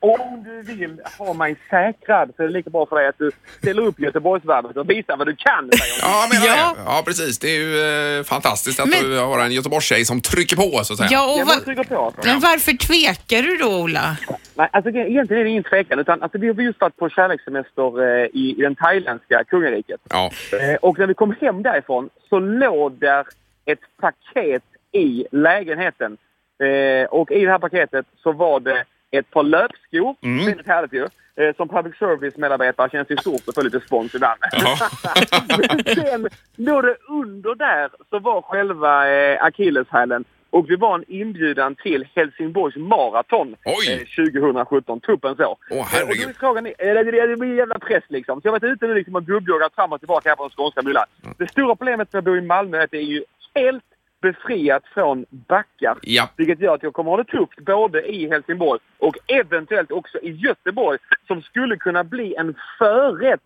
om 0.00 0.44
du 0.44 0.62
vill 0.74 1.00
ha 1.18 1.32
mig 1.32 1.56
säkrad 1.70 2.32
så 2.36 2.42
är 2.42 2.46
det 2.46 2.52
lika 2.52 2.70
bra 2.70 2.86
för 2.86 2.96
dig 2.96 3.08
att 3.08 3.18
du 3.18 3.30
ställer 3.62 3.82
upp 3.82 4.00
Göteborgsvarvet 4.00 4.76
och 4.76 4.90
visar 4.90 5.16
vad 5.16 5.26
du 5.26 5.36
kan. 5.36 5.70
Ja, 6.02 6.28
menar 6.32 6.46
Ja. 6.46 6.74
det. 6.76 6.82
Ja, 6.86 7.02
precis. 7.06 7.38
Det 7.38 7.48
är 7.48 7.58
ju 7.60 8.18
eh, 8.18 8.24
fantastiskt 8.24 8.80
att 8.80 8.88
Men- 8.88 9.04
du 9.10 9.18
har 9.18 9.40
en 9.44 9.52
Göteborgstjej 9.52 10.04
som 10.04 10.20
trycker 10.20 10.56
på, 10.56 10.84
så 10.84 10.92
att 10.92 10.98
säga. 10.98 11.08
Ja, 11.12 11.32
och 11.32 11.38
men 11.38 11.46
va- 11.46 11.52
jag 11.54 11.64
trycker 11.64 11.84
på. 11.84 12.12
Men 12.24 12.40
varför 12.40 12.72
tvekar 12.72 13.42
du 13.42 13.56
då 13.56 13.80
Ola? 13.82 14.16
Nej, 14.54 14.68
alltså, 14.72 14.90
det- 14.90 14.98
egentligen 15.10 15.40
är 15.40 15.44
det 15.44 15.50
ingen 15.50 15.62
tvekan. 15.64 15.98
Utan, 15.98 16.22
alltså, 16.22 16.38
vi 16.38 16.48
har 16.48 16.54
just 16.54 16.80
varit 16.80 16.96
på 16.96 17.08
kärlekssemester 17.08 18.02
eh, 18.02 18.24
i, 18.32 18.54
i 18.58 18.62
den 18.62 18.74
thailändska 18.74 19.44
kungariket. 19.44 20.00
Ja. 20.10 20.30
Eh, 20.52 20.74
och 20.76 20.98
när 20.98 21.06
vi 21.06 21.14
kom 21.14 21.34
hem 21.40 21.62
därifrån 21.62 22.10
så 22.28 22.38
låg 22.38 22.92
där 22.98 23.26
ett 23.64 23.80
paket 24.00 24.62
i 24.92 25.26
lägenheten. 25.32 26.16
Eh, 26.62 27.06
och 27.08 27.30
i 27.32 27.44
det 27.44 27.50
här 27.50 27.58
paketet 27.58 28.06
så 28.22 28.32
var 28.32 28.60
det 28.60 28.84
ett 29.10 29.30
par 29.30 29.42
löpskor, 29.42 30.16
Mm. 30.22 30.46
väldigt 30.46 30.66
härligt 30.66 30.92
ju, 30.92 31.06
eh, 31.36 31.56
som 31.56 31.68
public 31.68 31.96
service-medarbetare 31.98 32.90
känns 32.90 33.08
det 33.08 33.20
stort 33.20 33.48
att 33.48 33.54
få 33.54 33.62
lite 33.62 33.80
spons 33.80 34.14
ibland. 34.14 34.38
Ja. 34.52 34.76
Sen 35.94 36.28
låg 36.56 36.82
det 36.82 36.96
under 37.08 37.54
där 37.54 37.90
så 38.10 38.18
var 38.18 38.42
själva 38.42 39.10
eh, 39.10 39.42
akilleshälen 39.44 40.24
och 40.50 40.66
det 40.68 40.76
var 40.76 40.94
en 40.94 41.04
inbjudan 41.08 41.74
till 41.74 42.08
Helsingborgs 42.14 42.76
maraton 42.76 43.56
eh, 43.64 43.98
2017, 44.32 45.00
tuppen 45.00 45.36
så. 45.36 45.56
Åh, 45.70 45.76
Eh, 45.76 45.80
och 45.80 45.86
herregud. 45.86 46.22
då 46.24 46.28
är 46.30 46.32
frågan, 46.34 46.64
det, 46.64 46.74
det, 46.78 47.26
det 47.26 47.36
blir 47.36 47.50
en 47.50 47.56
jävla 47.56 47.78
press 47.78 48.04
liksom. 48.08 48.40
Så 48.40 48.46
jag 48.46 48.52
har 48.52 48.60
varit 48.60 48.72
ute 48.72 48.86
nu 48.86 48.94
liksom 48.94 49.14
och 49.16 49.26
gubbjoggat 49.26 49.74
fram 49.74 49.92
och 49.92 49.98
tillbaka 50.00 50.28
här 50.28 50.36
på 50.36 50.42
den 50.42 50.50
skånska 50.50 50.82
myllan. 50.82 51.04
Mm. 51.24 51.34
Det 51.38 51.48
stora 51.50 51.76
problemet 51.76 52.12
med 52.12 52.18
att 52.18 52.24
bo 52.24 52.36
i 52.36 52.40
Malmö 52.40 52.78
är 52.78 52.84
att 52.84 52.90
det 52.90 52.98
är 52.98 53.02
ju 53.02 53.24
helt 53.54 53.84
befriat 54.22 54.82
från 54.94 55.24
backar. 55.30 55.98
Ja. 56.02 56.28
Vilket 56.36 56.60
gör 56.60 56.74
att 56.74 56.82
jag 56.82 56.92
kommer 56.92 57.10
att 57.10 57.16
ha 57.16 57.24
det 57.24 57.30
tufft 57.30 57.58
både 57.66 58.02
i 58.02 58.28
Helsingborg 58.28 58.80
och 58.98 59.16
eventuellt 59.26 59.92
också 59.92 60.18
i 60.18 60.30
Göteborg 60.30 60.98
som 61.26 61.42
skulle 61.42 61.76
kunna 61.76 62.04
bli 62.04 62.34
en 62.34 62.54
förrätt 62.78 63.40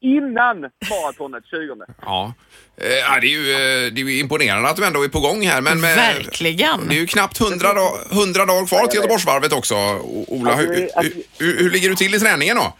innan 0.00 0.60
maratonet 0.90 1.44
20. 1.46 1.84
Ja. 2.02 2.34
Eh, 2.76 2.86
ja, 2.88 3.20
det, 3.20 3.26
är 3.26 3.30
ju, 3.30 3.50
eh, 3.52 3.92
det 3.92 4.00
är 4.00 4.04
ju 4.04 4.20
imponerande 4.20 4.68
att 4.68 4.76
du 4.76 4.86
ändå 4.86 5.04
är 5.04 5.08
på 5.08 5.20
gång 5.20 5.42
här. 5.46 5.60
Men 5.60 5.80
med, 5.80 5.96
Verkligen. 5.96 6.88
Det 6.88 6.94
är 6.94 6.98
ju 7.00 7.06
knappt 7.06 7.40
100, 7.40 7.72
dag, 7.72 7.90
100 8.12 8.44
dagar 8.46 8.66
kvar 8.66 8.86
till 8.86 8.96
Göteborgsvarvet 8.96 9.52
också. 9.52 9.74
Ola, 10.28 10.50
Alltså, 10.52 10.72
hur, 10.72 10.88
alltså- 10.96 11.12
hur, 11.38 11.46
hur, 11.46 11.58
hur 11.62 11.70
ligger 11.70 11.88
du 11.88 11.94
till 11.94 12.14
i 12.14 12.18
träningen 12.18 12.56
då? 12.56 12.74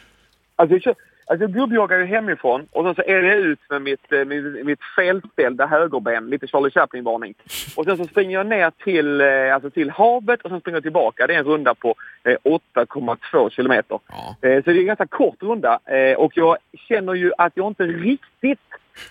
Alltså, 0.56 0.74
jag 0.74 0.82
kör, 0.82 0.94
Alltså 1.28 1.44
jag 1.44 1.52
gubbjoggar 1.52 1.98
ju 1.98 2.04
hemifrån 2.04 2.66
och 2.72 2.84
sen 2.84 2.94
så 2.94 3.02
är 3.02 3.22
jag 3.22 3.36
ut 3.36 3.58
med 3.70 3.82
mitt, 3.82 4.12
eh, 4.12 4.24
mitt, 4.24 4.66
mitt 4.66 4.80
felställda 4.96 5.66
högerben, 5.66 6.26
lite 6.26 6.46
Charlie 6.46 6.70
Chaplin-varning. 6.70 7.34
Och 7.76 7.84
sen 7.84 7.96
så 7.96 8.04
springer 8.04 8.36
jag 8.36 8.46
ner 8.46 8.70
till, 8.84 9.20
eh, 9.20 9.54
alltså 9.54 9.70
till 9.70 9.90
havet 9.90 10.42
och 10.42 10.50
sen 10.50 10.60
springer 10.60 10.76
jag 10.76 10.82
tillbaka. 10.82 11.26
Det 11.26 11.34
är 11.34 11.38
en 11.38 11.44
runda 11.44 11.74
på 11.74 11.94
eh, 12.24 12.36
8,2 12.44 13.50
kilometer. 13.50 13.98
Ja. 14.08 14.48
Eh, 14.48 14.64
så 14.64 14.70
det 14.70 14.76
är 14.76 14.80
en 14.80 14.86
ganska 14.86 15.06
kort 15.06 15.42
runda 15.42 15.78
eh, 15.84 16.16
och 16.16 16.32
jag 16.36 16.56
känner 16.88 17.14
ju 17.14 17.32
att 17.38 17.52
jag 17.54 17.66
inte 17.66 17.84
riktigt 17.84 18.60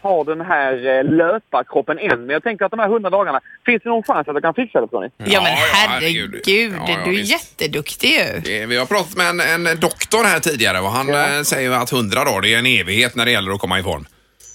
har 0.02 0.24
den 0.26 0.42
här 0.42 0.98
eh, 0.98 1.04
löparkroppen 1.04 2.00
än. 2.00 2.20
Men 2.26 2.30
jag 2.30 2.44
tänker 2.44 2.66
att 2.66 2.72
de 2.72 2.80
här 2.80 2.88
100 2.90 3.10
dagarna, 3.10 3.40
finns 3.66 3.84
det 3.84 3.90
någon 3.90 4.04
chans 4.04 4.28
att 4.28 4.34
jag 4.34 4.44
kan 4.44 4.54
fixa 4.54 4.82
det 4.82 4.88
tror 4.88 5.02
ni? 5.02 5.10
Ja, 5.18 5.42
men 5.42 5.52
Ja, 5.52 5.58
herregud. 5.74 6.42
Ja, 6.46 6.54
ja, 6.88 6.98
du 7.06 7.12
är 7.12 7.16
visst. 7.18 7.32
jätteduktig 7.32 8.08
ju. 8.10 8.40
Det- 8.44 8.66
Vi 8.66 8.78
har 8.78 8.86
pratat 8.86 9.16
med 9.18 9.30
en, 9.30 9.40
en 9.68 9.80
doktor 9.80 10.24
här 10.24 10.40
tidigare 10.40 10.80
och 10.80 10.90
han 10.90 11.10
eh, 11.14 11.42
säger 11.44 11.72
att 11.72 11.92
100 11.92 12.24
dagar 12.24 12.42
det 12.42 12.54
är 12.54 12.60
en 12.60 12.66
evighet 12.66 13.16
när 13.16 13.26
det 13.26 13.32
gäller 13.32 13.52
att 13.52 13.60
komma 13.62 13.80
i 13.80 13.84
form. 13.84 14.06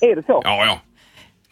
Är 0.00 0.16
det 0.16 0.22
så? 0.26 0.40
Ja, 0.44 0.64
ja. 0.66 0.80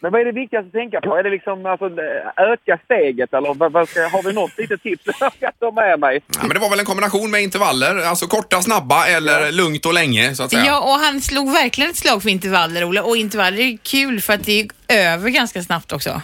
Men 0.01 0.11
vad 0.11 0.21
är 0.21 0.25
det 0.25 0.31
viktigaste 0.31 0.67
att 0.67 0.73
tänka 0.73 1.01
på? 1.01 1.15
Är 1.15 1.23
det 1.23 1.29
liksom 1.29 1.65
alltså, 1.65 1.89
öka 2.37 2.79
steget 2.85 3.33
eller 3.33 3.53
vad, 3.53 3.71
vad 3.71 3.89
ska, 3.89 4.01
har 4.01 4.23
vi 4.23 4.33
något 4.33 4.57
litet 4.57 4.83
tips 4.83 5.03
ska 5.37 5.51
ta 5.59 5.71
med 5.71 5.99
mig? 5.99 6.21
ja. 6.27 6.39
Men 6.41 6.49
det 6.49 6.59
var 6.59 6.69
väl 6.69 6.79
en 6.79 6.85
kombination 6.85 7.31
med 7.31 7.41
intervaller, 7.41 7.95
alltså 8.09 8.25
korta, 8.27 8.61
snabba 8.61 9.05
eller 9.05 9.51
lugnt 9.51 9.85
och 9.85 9.93
länge 9.93 10.35
så 10.35 10.43
att 10.43 10.51
säga. 10.51 10.65
Ja, 10.65 10.79
och 10.79 10.99
han 11.05 11.21
slog 11.21 11.51
verkligen 11.51 11.89
ett 11.89 11.97
slag 11.97 12.23
för 12.23 12.29
intervaller, 12.29 12.83
Ola. 12.83 13.03
Och 13.03 13.17
intervaller 13.17 13.59
är 13.59 13.77
kul 13.77 14.21
för 14.21 14.33
att 14.33 14.45
det 14.45 14.67
är 14.87 15.13
över 15.13 15.29
ganska 15.29 15.61
snabbt 15.61 15.93
också. 15.93 16.21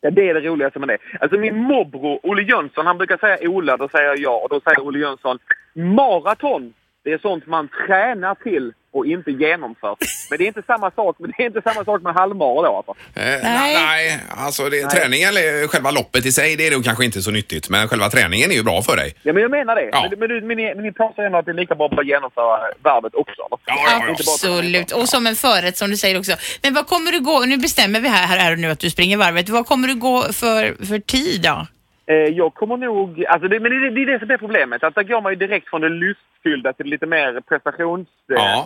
Ja, 0.00 0.10
det 0.10 0.28
är 0.28 0.34
det 0.34 0.40
roligaste 0.40 0.78
med 0.78 0.88
det. 0.88 0.98
Alltså 1.20 1.38
min 1.38 1.56
morbror 1.56 2.20
Olle 2.22 2.42
Jönsson, 2.42 2.86
han 2.86 2.98
brukar 2.98 3.16
säga 3.16 3.50
Ola, 3.50 3.76
då 3.76 3.88
säger 3.88 4.06
jag 4.06 4.18
ja. 4.18 4.40
Och 4.42 4.48
då 4.48 4.60
säger 4.60 4.80
Olle 4.86 4.98
Jönsson, 4.98 5.38
maraton, 5.74 6.72
det 7.04 7.12
är 7.12 7.18
sånt 7.18 7.46
man 7.46 7.68
tränar 7.86 8.34
till 8.34 8.72
och 8.92 9.06
inte 9.06 9.30
genomför. 9.30 9.96
Men 10.30 10.38
det 10.38 10.44
är 10.44 10.48
inte 10.48 10.62
samma 10.66 10.90
sak, 10.90 11.16
men 11.18 11.30
det 11.36 11.42
är 11.42 11.46
inte 11.46 11.62
samma 11.62 11.84
sak 11.84 12.02
med 12.02 12.14
halvmara 12.14 12.68
då 12.68 12.76
alltså. 12.76 12.90
Eh, 13.20 13.24
Nej. 13.24 13.40
nej. 13.42 13.74
nej, 13.86 14.20
alltså 14.36 14.68
det, 14.68 14.82
träningen, 14.90 15.28
eller 15.28 15.68
själva 15.68 15.90
loppet 15.90 16.26
i 16.26 16.32
sig, 16.32 16.56
det 16.56 16.66
är 16.66 16.70
nog 16.70 16.84
kanske 16.84 17.04
inte 17.04 17.22
så 17.22 17.30
nyttigt. 17.30 17.68
Men 17.70 17.88
själva 17.88 18.10
träningen 18.10 18.50
är 18.50 18.54
ju 18.54 18.62
bra 18.62 18.82
för 18.82 18.96
dig. 18.96 19.14
Ja, 19.22 19.32
men 19.32 19.42
jag 19.42 19.50
menar 19.50 19.74
det. 19.76 19.88
Ja. 19.92 20.06
Men, 20.10 20.18
men, 20.18 20.28
du- 20.28 20.40
men, 20.40 20.56
ni, 20.56 20.74
men 20.74 20.84
ni 20.84 20.92
påstår 20.92 21.22
ändå 21.22 21.38
att 21.38 21.44
det 21.44 21.50
är 21.50 21.54
lika 21.54 21.74
bra 21.74 21.86
att 21.86 22.06
genomföra 22.06 22.58
varvet 22.82 23.14
också? 23.14 23.40
Eller? 23.42 23.58
Ja, 23.66 24.02
ja. 24.06 24.14
Absolut. 24.18 24.92
Och 24.92 25.08
som 25.08 25.26
en 25.26 25.36
förrätt 25.36 25.76
som 25.76 25.90
du 25.90 25.96
säger 25.96 26.18
också. 26.18 26.32
Men 26.62 26.74
vad 26.74 26.86
kommer 26.86 27.12
du 27.12 27.20
gå, 27.20 27.40
nu 27.44 27.56
bestämmer 27.56 28.00
vi 28.00 28.08
här, 28.08 28.26
här, 28.26 28.38
här 28.38 28.52
och 28.52 28.58
nu 28.58 28.70
att 28.70 28.80
du 28.80 28.90
springer 28.90 29.16
varvet. 29.16 29.48
Vad 29.48 29.66
kommer 29.66 29.88
du 29.88 29.94
gå 29.94 30.22
för, 30.22 30.86
för 30.86 30.98
tid 30.98 31.42
då? 31.42 31.66
Eh, 32.08 32.16
jag 32.16 32.54
kommer 32.54 32.76
nog... 32.76 33.24
Alltså 33.28 33.48
det, 33.48 33.60
men 33.60 33.70
det, 33.72 33.90
det 33.90 34.02
är 34.02 34.06
det 34.06 34.18
som 34.18 34.30
är 34.30 34.36
problemet. 34.36 34.84
Att 34.84 34.94
där 34.94 35.02
går 35.02 35.20
man 35.20 35.32
ju 35.32 35.36
direkt 35.36 35.68
från 35.68 35.80
det 35.80 35.88
lustfyllda 35.88 36.72
till 36.72 36.84
det 36.86 36.90
lite 36.90 37.06
mer 37.06 37.32
Ja. 37.34 37.40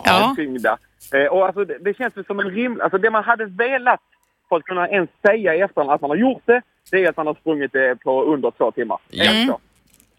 prestationstyngda. 0.03 0.77
Eh, 1.13 1.25
och 1.25 1.45
alltså 1.45 1.65
det, 1.65 1.77
det 1.81 1.97
känns 1.97 2.13
som 2.27 2.39
en 2.39 2.49
rim... 2.51 2.81
Alltså 2.83 2.97
det 2.97 3.09
man 3.09 3.23
hade 3.23 3.45
velat 3.45 4.01
för 4.49 4.55
att 4.55 4.63
kunna 4.63 4.89
ens 4.89 5.09
säga 5.27 5.55
i 5.55 5.59
efterhand 5.61 5.91
att 5.91 6.01
man 6.01 6.09
har 6.09 6.17
gjort 6.17 6.41
det, 6.45 6.61
det 6.91 7.05
är 7.05 7.09
att 7.09 7.17
man 7.17 7.27
har 7.27 7.33
sprungit 7.33 7.73
det 7.73 7.95
på 8.03 8.23
under 8.23 8.51
två 8.51 8.71
timmar. 8.71 8.97
Ja. 9.09 9.59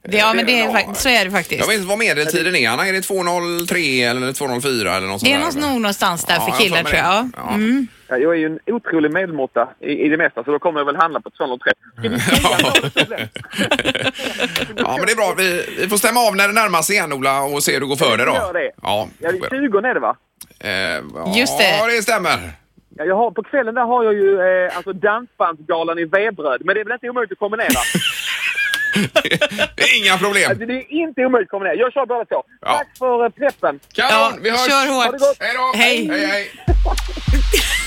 Det, 0.08 0.16
ja, 0.16 0.34
men 0.34 0.46
det 0.46 0.60
är, 0.60 0.72
fakt- 0.72 0.96
så 0.96 1.08
är 1.08 1.12
det 1.12 1.22
Jag 1.24 1.32
faktiskt. 1.32 1.68
vet 1.68 1.74
inte 1.74 1.88
vad 1.88 1.98
medeltiden 1.98 2.56
är, 2.56 2.68
Anna. 2.68 2.88
Är 2.88 2.92
det 2.92 3.00
2.03 3.00 4.10
eller 4.10 4.26
2.04 4.32 4.96
eller 4.96 5.06
något 5.06 5.20
sånt 5.20 5.22
Det 5.24 5.32
är 5.32 5.38
där, 5.38 5.44
nog 5.44 5.56
eller? 5.70 5.74
någonstans 5.80 6.24
där 6.24 6.34
Ja, 6.34 6.40
för 6.40 6.48
jag 6.48 6.58
killar 6.58 6.76
med 6.82 6.86
tror 6.86 6.98
jag. 7.02 7.24
det. 7.24 7.30
Ja. 7.36 7.54
Mm. 7.54 7.86
Ja, 8.08 8.16
jag 8.16 8.32
är 8.34 8.38
ju 8.38 8.46
en 8.46 8.58
otrolig 8.66 9.10
medelmåtta 9.12 9.68
i, 9.80 9.92
i 9.92 10.08
det 10.08 10.16
mesta, 10.16 10.44
så 10.44 10.50
då 10.50 10.58
kommer 10.58 10.80
jag 10.80 10.84
väl 10.86 10.96
handla 10.96 11.20
på 11.20 11.30
203. 11.30 11.72
Ska 11.98 12.08
vi 12.08 12.20
säga 12.20 12.58
något 12.58 12.94
problem? 12.94 13.28
Ja, 14.76 14.96
men 14.96 15.06
det 15.06 15.12
är 15.12 15.16
bra. 15.16 15.34
Vi, 15.38 15.64
vi 15.80 15.88
får 15.88 15.96
stämma 15.96 16.20
av 16.20 16.36
när 16.36 16.48
det 16.48 16.54
närmar 16.54 16.82
sig 16.82 16.96
igen, 16.96 17.12
Ola, 17.12 17.42
och 17.42 17.62
se 17.62 17.72
hur 17.72 17.80
det 17.80 17.86
går 17.86 17.96
för 17.96 18.16
dig 18.16 18.26
då. 18.26 18.32
Gör 18.32 18.52
det. 18.52 18.70
Ja, 18.82 19.08
Ja, 19.18 19.32
det 19.32 19.56
är 19.56 19.68
20 19.68 19.78
är 19.78 19.94
det 19.94 20.00
va? 20.00 20.16
Eh, 20.60 20.70
ja, 20.70 21.32
Just 21.36 21.58
det. 21.58 21.76
Ja, 21.78 21.86
det 21.86 22.02
stämmer. 22.02 22.38
Ja, 22.96 23.04
jag 23.04 23.16
har, 23.16 23.30
på 23.30 23.42
kvällen 23.42 23.74
där 23.74 23.82
har 23.82 24.04
jag 24.04 24.14
ju 24.14 24.40
eh, 24.40 24.76
alltså 24.76 24.92
dansbandsgalan 24.92 25.98
i 25.98 26.04
V-bröd, 26.04 26.62
men 26.64 26.74
det 26.74 26.80
är 26.80 26.84
väl 26.84 26.92
inte 26.92 27.08
omöjligt 27.10 27.32
att 27.32 27.38
kombinera? 27.38 27.68
Det 29.76 29.82
är 29.82 29.98
inga 30.04 30.18
problem. 30.18 30.50
Alltså, 30.50 30.66
det 30.66 30.74
är 30.74 30.92
inte 30.92 31.24
omöjligt 31.26 31.46
att 31.46 31.50
kombinera. 31.50 31.74
Jag 31.74 31.92
kör 31.92 32.06
båda 32.06 32.24
två. 32.24 32.42
Ja. 32.60 32.72
Tack 32.78 32.88
för 32.98 33.24
eh, 33.24 33.30
preppen! 33.30 33.80
Kanon, 33.92 34.10
Ja, 34.10 34.32
vi 34.42 34.50
hörs. 34.50 34.60
kör 34.66 34.86
Ha 34.92 35.02
det 35.02 35.10
hårt. 35.10 35.18
gott! 35.20 35.36
Hej 35.40 35.54
då! 35.56 35.78
Hej. 35.78 36.08
hej, 36.08 36.26
hej. 36.26 36.50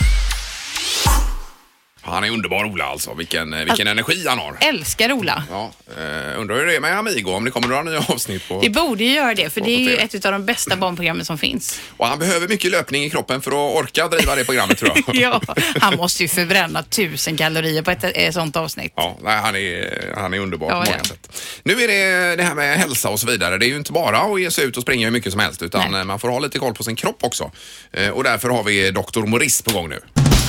Han 2.01 2.23
är 2.23 2.29
underbar 2.31 2.65
Ola 2.65 2.85
alltså. 2.85 3.13
Vilken, 3.13 3.53
eh, 3.53 3.65
vilken 3.65 3.87
energi 3.87 4.25
han 4.27 4.39
har. 4.39 4.57
Älskar 4.61 5.11
Ola. 5.11 5.43
Ja, 5.51 5.71
eh, 5.97 6.39
undrar 6.39 6.55
hur 6.55 6.65
det 6.65 6.75
är 6.75 6.79
med 6.79 6.97
Amigo, 6.97 7.31
om 7.31 7.45
det 7.45 7.51
kommer 7.51 7.67
några 7.67 7.83
nya 7.83 7.99
avsnitt 7.99 8.47
på... 8.47 8.61
Det 8.61 8.69
borde 8.69 9.03
ju 9.03 9.11
göra 9.13 9.33
det, 9.35 9.49
för 9.53 9.61
det 9.61 9.71
är 9.71 9.79
ju 9.79 9.95
ett 9.97 10.25
av 10.25 10.31
de 10.31 10.45
bästa 10.45 10.75
barnprogrammen 10.75 11.25
som 11.25 11.37
finns. 11.37 11.79
Och 11.97 12.07
han 12.07 12.19
behöver 12.19 12.47
mycket 12.47 12.71
löpning 12.71 13.03
i 13.03 13.09
kroppen 13.09 13.41
för 13.41 13.51
att 13.51 13.75
orka 13.83 14.07
driva 14.07 14.35
det 14.35 14.45
programmet 14.45 14.77
tror 14.77 14.91
jag. 14.95 15.15
Ja, 15.21 15.41
han 15.81 15.97
måste 15.97 16.23
ju 16.23 16.29
förbränna 16.29 16.83
tusen 16.83 17.37
kalorier 17.37 17.81
på 17.81 17.91
ett, 17.91 18.03
ett 18.03 18.33
sånt 18.33 18.55
avsnitt. 18.55 18.93
Ja, 18.95 19.17
nej, 19.23 19.37
han, 19.37 19.55
är, 19.55 20.13
han 20.17 20.33
är 20.33 20.39
underbar 20.39 20.67
Ja, 20.67 20.73
på 20.73 20.77
många 20.79 20.91
han. 20.97 21.05
sätt. 21.05 21.41
Nu 21.63 21.73
är 21.83 21.87
det 21.87 22.35
det 22.35 22.43
här 22.43 22.55
med 22.55 22.77
hälsa 22.77 23.09
och 23.09 23.19
så 23.19 23.27
vidare. 23.27 23.57
Det 23.57 23.65
är 23.65 23.69
ju 23.69 23.77
inte 23.77 23.91
bara 23.91 24.17
att 24.17 24.41
ge 24.41 24.51
sig 24.51 24.65
ut 24.65 24.77
och 24.77 24.83
springa 24.83 25.05
hur 25.07 25.11
mycket 25.11 25.31
som 25.31 25.39
helst 25.41 25.61
utan 25.61 25.91
Nej. 25.91 25.99
eh, 26.01 26.05
man 26.05 26.19
får 26.19 26.29
ha 26.29 26.39
lite 26.39 26.59
koll 26.59 26.73
på 26.73 26.83
sin 26.83 26.95
kropp 26.95 27.17
också. 27.23 27.51
Eh, 27.93 28.09
Och 28.09 28.23
därför 28.23 28.49
har 28.49 28.63
vi 28.63 28.91
Dr. 28.91 29.19
Morris 29.25 29.61
på 29.61 29.71
gång 29.73 29.89
nu. 29.89 29.99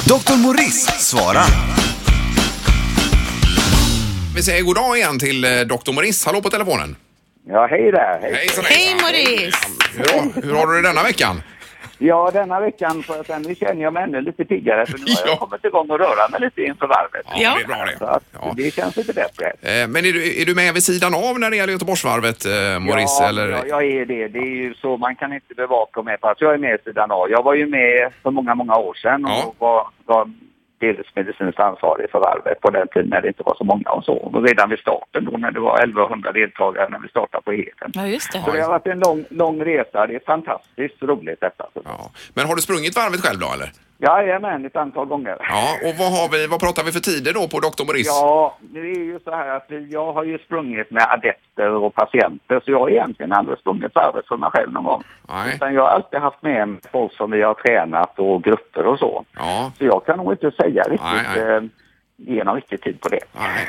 Dr. 0.08 0.36
Morris 0.36 0.84
svarar. 0.98 1.44
Vi 4.36 4.42
säger 4.42 4.62
god 4.62 4.74
dag 4.76 4.96
igen 4.98 5.18
till 5.18 5.44
eh, 5.44 5.50
Dr. 5.60 5.92
Morris. 5.92 6.24
Hallå 6.26 6.42
på 6.42 6.50
telefonen. 6.50 6.96
Ja, 7.48 7.66
hej 7.70 7.92
där. 7.92 8.18
Hej. 8.22 8.32
Hejsan, 8.34 8.64
Hej. 8.64 8.94
Maurice! 9.02 9.58
Hur, 9.96 10.04
har- 10.04 10.42
hur 10.42 10.54
har 10.54 10.66
du 10.66 10.82
det 10.82 10.88
denna 10.88 11.02
veckan? 11.02 11.42
Ja, 12.00 12.30
denna 12.32 12.61
veckan 12.61 13.02
får 13.02 13.16
jag 13.16 13.26
säga, 13.26 13.38
nu 13.38 13.54
känner 13.54 13.82
jag 13.82 13.92
mig 13.92 14.02
ännu 14.02 14.20
lite 14.20 14.44
piggare 14.44 14.87
för 14.87 14.98
nu 14.98 15.04
har 15.04 15.11
Ja. 15.26 15.30
jag 15.30 15.38
kommit 15.38 15.64
igång 15.64 15.90
och 15.90 15.98
röra 15.98 16.28
mig 16.28 16.40
lite 16.40 16.62
inför 16.62 16.87
varvet. 16.87 17.26
Ja, 17.37 17.54
det 17.58 17.62
är 17.62 17.66
bra 17.66 17.87
Så 17.98 18.04
det. 18.04 18.11
att 18.11 18.24
Ja. 18.32 18.52
det 18.56 18.74
känns 18.74 18.96
lite 18.96 19.12
bättre. 19.12 19.46
Eh, 19.46 19.88
Men 19.88 19.96
är 20.04 20.12
du, 20.12 20.42
är 20.42 20.46
du 20.46 20.54
med 20.54 20.74
vid 20.74 20.82
sidan 20.82 21.14
av 21.14 21.38
när 21.40 21.50
det 21.50 21.56
gäller 21.56 21.72
Göteborgsvarvet, 21.72 22.44
eh, 22.46 22.78
Morris? 22.78 23.16
ja, 23.20 23.28
eller? 23.28 23.48
ja, 23.50 23.64
jag 23.66 23.84
är 23.84 24.04
det. 24.06 24.28
Det 24.28 24.38
är 24.38 24.42
ju 24.64 24.74
så, 24.74 24.96
man 24.96 25.16
kan 25.16 25.32
inte 25.32 25.54
bevaka 25.54 26.02
med 26.02 26.20
på. 26.20 26.34
Så 26.38 26.44
jag 26.44 26.54
är 26.54 26.58
med 26.58 26.78
sidan 26.84 27.11
av. 27.11 27.30
Jag 27.30 27.42
var 27.42 27.54
ju 27.54 27.66
med 27.66 28.12
för 28.22 28.30
många, 28.30 28.54
många 28.54 28.76
år 28.76 28.94
sedan 28.94 29.24
och 29.24 29.30
Ja. 29.30 29.52
var, 29.58 29.87
var 30.04 30.30
delvis 30.80 31.06
medicinskt 31.14 31.60
ansvarig 31.60 32.10
för 32.10 32.18
varvet 32.18 32.60
på 32.60 32.70
den 32.70 32.88
tiden 32.88 33.08
när 33.08 33.20
det 33.22 33.28
inte 33.28 33.42
var 33.42 33.54
så 33.54 33.64
många 33.64 33.90
och 33.90 34.04
så. 34.04 34.12
Och 34.12 34.42
redan 34.42 34.70
vid 34.70 34.78
starten 34.78 35.24
då 35.24 35.36
när 35.38 35.50
det 35.50 35.60
var 35.60 35.78
1100 35.78 36.32
deltagare 36.32 36.88
när 36.88 36.98
vi 36.98 37.08
startade 37.08 37.42
på 37.42 37.52
Heden. 37.52 37.90
Ja, 37.94 38.06
just 38.06 38.32
det. 38.32 38.42
Så 38.44 38.52
det 38.52 38.60
har 38.60 38.68
varit 38.68 38.86
en 38.86 38.98
lång, 38.98 39.24
lång 39.30 39.64
resa. 39.64 40.06
Det 40.06 40.14
är 40.14 40.24
fantastiskt 40.26 41.02
roligt 41.02 41.40
detta. 41.40 41.64
Ja. 41.84 42.10
Men 42.34 42.46
har 42.46 42.56
du 42.56 42.62
sprungit 42.62 42.96
varvet 42.96 43.20
själv 43.20 43.40
då 43.40 43.50
eller? 43.54 43.70
Jajamän, 44.00 44.66
ett 44.66 44.76
antal 44.76 45.06
gånger. 45.06 45.37
Ja, 45.40 45.88
och 45.88 45.94
vad, 45.98 46.12
har 46.12 46.28
vi, 46.32 46.46
vad 46.46 46.61
pratar 46.61 46.84
vi 46.84 46.92
för 46.92 47.00
tider 47.00 47.32
då 47.34 47.48
på 47.48 47.58
Dr. 47.61 47.84
Morris? 47.87 48.06
Ja, 48.06 48.58
det 48.61 48.80
är 48.80 49.04
ju 49.12 49.18
så 49.24 49.30
här 49.30 49.48
att 49.56 49.70
jag 49.90 50.12
har 50.12 50.24
ju 50.24 50.38
sprungit 50.38 50.90
med 50.90 51.02
adepter 51.08 51.70
och 51.70 51.94
patienter 51.94 52.61
så 52.64 52.70
jag 52.70 52.78
har 52.78 52.90
egentligen 52.90 53.32
aldrig 53.32 53.58
sprungit 53.58 53.94
varvet 53.94 54.26
för 54.28 54.37
mig 54.37 54.50
själv 54.52 54.72
någon 54.72 54.84
gång. 54.84 55.02
Nej. 55.28 55.54
Utan 55.54 55.74
jag 55.74 55.82
har 55.82 55.88
alltid 55.88 56.20
haft 56.20 56.42
med 56.42 56.76
folk 56.92 57.12
som 57.12 57.30
vi 57.30 57.42
har 57.42 57.54
tränat 57.54 58.18
och 58.18 58.42
grupper 58.42 58.87
och 58.87 58.98
så. 58.98 59.24
Ja. 59.37 59.72
Så 59.78 59.84
jag 59.84 60.06
kan 60.06 60.16
nog 60.18 60.32
inte 60.32 60.50
säga 60.50 60.82
riktigt, 60.82 61.34
Nej, 61.37 61.61
nej. 61.61 61.68
Eh, 62.26 62.35
ge 62.35 62.44
någon 62.44 62.54
riktig 62.54 62.83
tid 62.83 63.00
på 63.00 63.09
det. 63.09 63.18
Nej. 63.33 63.68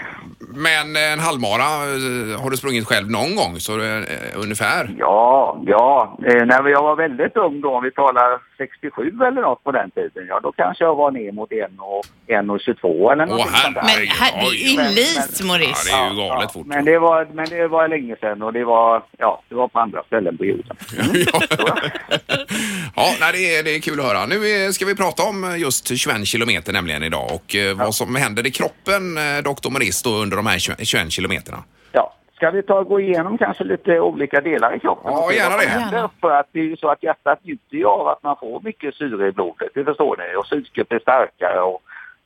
Men 0.56 0.96
en 1.14 1.20
halvmara 1.20 1.64
eh, 1.64 2.42
har 2.42 2.50
du 2.50 2.58
sprungit 2.58 2.88
själv 2.88 3.12
någon 3.12 3.36
gång? 3.36 3.56
Så 3.60 3.80
eh, 3.82 4.04
ungefär? 4.36 4.96
Ja, 4.98 5.62
ja. 5.66 6.18
Eh, 6.26 6.46
när 6.46 6.70
jag 6.70 6.82
var 6.84 6.96
väldigt 6.96 7.38
ung 7.38 7.62
då, 7.62 7.76
om 7.76 7.84
vi 7.84 7.92
talar 7.92 8.40
67 8.58 9.02
eller 9.28 9.42
något 9.42 9.64
på 9.64 9.72
den 9.72 9.92
tiden, 9.92 10.26
ja 10.30 10.40
då 10.44 10.52
kanske 10.52 10.84
jag 10.84 10.96
var 10.96 11.12
ner 11.12 11.32
mot 11.32 11.52
1 11.52 11.58
och 11.80 12.06
1,22 12.28 13.12
eller 13.12 13.26
något 13.26 13.40
Åh, 13.40 13.46
sånt 13.46 13.76
där. 13.76 13.82
Men 13.82 14.08
här, 14.08 14.32
det 14.42 14.48
är 14.48 14.70
ju 14.72 14.78
men- 14.78 14.86
elit, 14.86 15.38
Ja, 15.40 15.46
Maurice. 15.46 15.90
det 15.92 15.98
är 15.98 16.10
ju 16.10 16.16
galet 16.16 16.54
fort. 16.54 16.66
Men 16.66 16.86
det, 16.86 17.00
var, 17.00 17.28
men 17.34 17.50
det 17.50 17.68
var 17.68 17.88
länge 17.88 18.16
sedan 18.22 18.42
och 18.42 18.54
det 18.54 18.64
var, 18.64 19.04
ja, 19.18 19.42
det 19.50 19.56
var 19.56 19.68
på 19.68 19.80
andra 19.80 20.04
ställen 20.04 20.38
på 20.38 20.46
jorden. 20.46 20.76
ja, 22.96 23.14
nej, 23.20 23.32
det, 23.34 23.56
är, 23.58 23.64
det 23.64 23.76
är 23.76 23.80
kul 23.80 24.00
att 24.00 24.06
höra. 24.06 24.26
Nu 24.26 24.36
är- 24.48 24.72
ska 24.72 24.86
vi 24.86 24.96
prata 24.96 25.24
om 25.24 25.56
just 25.58 25.98
21 25.98 26.28
kilometer 26.28 26.74
nämligen 26.74 27.04
idag 27.04 27.32
och 27.34 27.56
eh, 27.56 27.78
vad 27.78 27.96
som 27.96 28.16
händer 28.16 28.48
i 28.48 28.52
kroppen, 28.52 29.18
eh, 29.18 29.24
Dr. 29.44 29.70
Morris, 29.70 30.04
då 30.04 30.10
under 30.10 30.38
de 30.38 30.46
här 30.46 30.60
20 30.60 30.86
21 30.86 31.12
kilometerna. 31.12 31.64
Ja, 31.92 32.14
ska 32.36 32.52
vi 32.52 32.64
ta 32.64 32.74
och 32.80 32.88
gå 32.88 33.00
igenom 33.00 33.38
kanske 33.38 33.64
lite 33.64 34.00
olika 34.00 34.42
delar 34.42 34.76
i 34.76 34.80
kroppen? 34.80 35.12
Ja, 35.14 35.24
och 35.26 35.30
se 35.32 35.36
gärna 35.38 35.50
vad 35.56 35.62
som 35.64 35.72
det. 35.74 35.80
händer? 35.80 35.98
Gärna. 35.98 36.10
För 36.22 36.32
att 36.32 36.50
det 36.52 36.60
är 36.60 36.64
ju 36.64 36.78
så 36.78 36.90
att 36.92 37.04
hjärtat 37.04 37.40
njuter 37.44 37.76
ju 37.78 37.86
av 37.86 38.08
att 38.08 38.24
man 38.24 38.36
får 38.40 38.62
mycket 38.64 38.96
syre 38.96 39.28
i 39.28 39.32
blodet, 39.32 39.70
det 39.74 39.84
förstår 39.86 40.16
ni. 40.18 40.36
Och 40.38 40.46
psyket 40.46 40.90
blir 40.90 41.00
starkare 41.00 41.60
och 41.62 41.82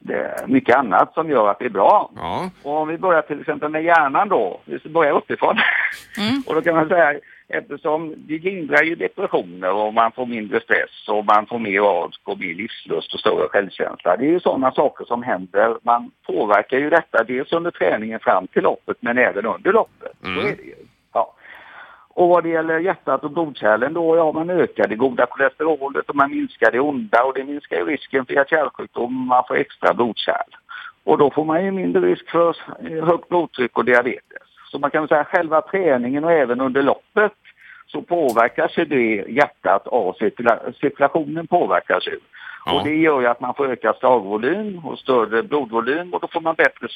det 0.06 0.14
är 0.14 0.48
mycket 0.48 0.76
annat 0.76 1.14
som 1.14 1.30
gör 1.30 1.50
att 1.50 1.60
det 1.60 1.66
är 1.66 1.70
bra. 1.70 2.12
Ja, 2.16 2.50
Och 2.64 2.78
om 2.78 2.88
vi 2.88 2.98
börjar 2.98 3.22
till 3.22 3.40
exempel 3.40 3.70
med 3.70 3.84
hjärnan 3.84 4.30
då, 4.30 4.62
vi 4.66 4.90
börjar 4.90 5.14
uppifrån. 5.14 5.58
Mm. 6.18 6.44
och 6.48 6.56
då 6.56 6.62
kan 6.62 6.76
man 6.76 6.88
säga, 6.88 7.20
eftersom 7.48 8.16
det 8.18 8.40
lindrar 8.40 8.84
ju 8.84 8.96
depressioner 8.96 9.74
och 9.74 9.94
man 9.94 10.12
får 10.12 10.26
mindre 10.26 10.60
stress 10.62 11.08
och 11.08 11.26
man 11.26 11.46
får 11.46 11.60
mer 11.60 11.80
ork 11.80 12.20
och 12.24 12.40
mer 12.40 12.54
livslust 12.54 13.14
och 13.14 13.20
större 13.20 13.48
självkänsla. 13.50 14.18
Det 14.18 14.26
är 14.26 14.30
ju 14.30 14.40
sådana 14.40 14.72
saker 14.72 15.06
som 15.06 15.24
händer. 15.24 15.78
Man 15.82 16.12
påverkar 16.28 16.78
ju 16.78 16.90
detta 16.90 17.24
dels 17.24 17.52
under 17.54 17.72
träningen 17.72 18.20
fram 18.20 18.48
till 18.48 18.64
loppet 18.64 18.98
men 19.00 19.18
även 19.18 19.46
under 19.46 19.74
loppet. 19.74 20.12
Så 20.22 20.48
är 20.48 20.56
det 20.56 20.64
ju. 20.64 20.76
Och 22.16 22.30
vad 22.30 22.44
det 22.44 22.50
gäller 22.50 22.80
hjärtat 22.80 23.24
och 23.24 23.32
blodkärlen 23.32 23.94
då, 23.94 24.18
ja 24.18 24.32
man 24.32 24.50
ökar 24.50 24.88
det 24.88 24.96
goda 24.96 25.26
kolesterolet 25.26 26.10
och 26.10 26.16
man 26.16 26.32
minskar 26.32 26.72
det 26.72 26.80
onda 26.80 27.24
och 27.24 27.34
det 27.34 27.44
minskar 27.44 27.78
ju 27.78 27.86
risken 27.86 28.26
för 28.26 28.34
hjärt-kärlsjukdom 28.34 29.28
man 29.28 29.44
får 29.48 29.56
extra 29.56 29.94
blodkärl. 29.94 30.52
Och 31.04 31.18
då 31.18 31.32
får 31.32 31.46
man 31.46 31.66
ju 31.66 31.72
mindre 31.72 32.02
risk 32.02 32.30
för 32.30 32.56
högt 33.06 33.30
blodtryck 33.30 33.78
och 33.78 33.86
diabetes. 33.86 34.48
Så 34.72 34.80
man 34.80 34.92
kan 34.92 35.08
säga 35.08 35.24
själva 35.24 35.62
träningen 35.62 36.24
och 36.24 36.32
även 36.32 36.62
under 36.62 36.84
loppet 36.84 37.34
så 37.88 38.02
påverkas 38.02 38.78
ju 38.78 38.86
det 38.86 39.26
hjärtat 39.28 39.88
av 39.88 40.14
cirkula- 40.14 40.74
cirkulationen 40.82 41.48
påverkas 41.48 42.08
ju. 42.08 42.20
Ja. 42.66 42.74
Och 42.74 42.84
det 42.84 42.96
gör 42.96 43.22
ju 43.22 43.28
att 43.28 43.42
man 43.42 43.54
får 43.54 43.68
ökad 43.68 43.96
slagvolym 43.96 44.86
och 44.86 45.00
större 45.00 45.44
blodvolym 45.44 46.14
och 46.14 46.20
då 46.20 46.28
får 46.28 46.42
man 46.42 46.56
bättre 46.56 46.88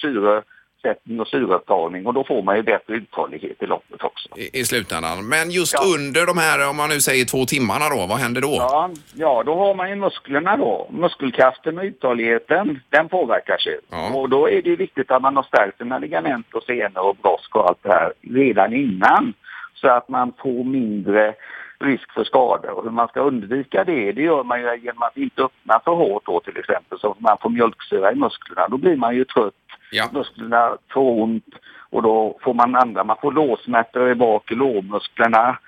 syresättning 0.82 1.20
och 1.20 1.28
syreupptagning 1.28 2.06
och 2.08 2.14
då 2.14 2.24
får 2.24 2.42
man 2.44 2.56
ju 2.56 2.64
bättre 2.64 2.94
uthållighet 2.94 3.64
i 3.64 3.66
loppet 3.66 4.04
också. 4.04 4.30
I, 4.36 4.60
I 4.60 4.64
slutändan. 4.64 5.28
Men 5.30 5.52
just 5.52 5.74
Ja. 5.74 5.80
under 5.96 6.26
de 6.26 6.38
här, 6.38 6.70
om 6.70 6.76
man 6.78 6.90
nu 6.90 7.00
säger 7.00 7.26
två 7.26 7.46
timmarna 7.46 7.90
då, 7.90 8.06
vad 8.10 8.18
händer 8.18 8.42
då? 8.42 8.56
Ja, 8.60 8.90
ja, 9.16 9.44
då 9.46 9.56
har 9.56 9.76
man 9.76 9.90
ju 9.90 9.96
musklerna 9.96 10.58
då. 10.58 10.88
Muskelkraften 10.92 11.78
och 11.78 11.84
uthålligheten, 11.84 12.80
den 12.90 13.10
påverkas 13.10 13.68
ju. 13.68 13.80
Ja. 13.92 14.14
Och 14.14 14.30
då 14.30 14.50
är 14.50 14.62
det 14.62 14.70
ju 14.70 14.76
viktigt 14.76 15.12
att 15.12 15.22
man 15.22 15.36
har 15.36 15.44
stärkt 15.44 15.78
sina 15.78 16.00
ligament 16.00 16.54
och 16.54 16.64
senor 16.64 17.06
och 17.10 17.16
brosk 17.16 17.56
och 17.56 17.68
allt 17.70 17.84
det 17.84 17.92
här 17.92 18.14
redan 18.22 18.74
innan. 18.74 19.34
Så 19.74 19.88
att 19.90 20.10
man 20.10 20.34
får 20.42 20.64
mindre 20.64 21.34
risk 21.80 22.12
för 22.14 22.24
skador. 22.24 22.70
Och 22.72 22.84
hur 22.84 22.92
man 22.92 23.08
ska 23.08 23.20
undvika 23.20 23.84
det, 23.84 24.12
det 24.12 24.22
gör 24.22 24.44
man 24.44 24.62
ju 24.62 24.76
genom 24.78 25.02
att 25.04 25.18
inte 25.18 25.42
öppna 25.44 25.80
för 25.86 25.92
hårt 25.92 26.26
då 26.26 26.40
till 26.40 26.58
exempel. 26.58 27.00
Så 27.00 27.12
att 27.12 27.20
man 27.20 27.38
får 27.42 27.50
mjölksyra 27.50 28.12
i 28.12 28.16
musklerna. 28.16 28.68
Då 28.68 28.78
blir 28.78 28.96
man 28.96 29.16
ju 29.16 29.26
trött, 29.26 29.54
Ja. 29.92 30.10
musklerna 30.14 30.78
får 30.94 31.22
ont 31.22 31.46
och 31.90 32.02
då 32.02 32.40
får 32.44 32.54
man 32.54 32.76
andra, 32.76 33.04
man 33.04 33.18
får 33.22 33.32
låsmärtor 33.32 34.12
i 34.12 34.16
bak 34.16 34.52
i 34.52 34.56
lårmusklerna. 34.56 35.60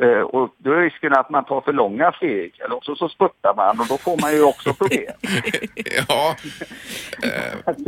Eh, 0.00 0.20
och 0.20 0.54
då 0.58 0.72
är 0.72 0.80
risken 0.80 1.12
att 1.12 1.30
man 1.30 1.44
tar 1.44 1.60
för 1.60 1.72
långa 1.72 2.12
steg 2.12 2.60
eller 2.64 2.76
också 2.76 2.94
så 2.94 3.08
spurtar 3.08 3.54
man 3.56 3.80
och 3.80 3.86
då 3.88 3.96
får 3.96 4.20
man 4.20 4.32
ju 4.32 4.42
också 4.42 4.74
problem. 4.74 5.12
ja. 6.08 6.36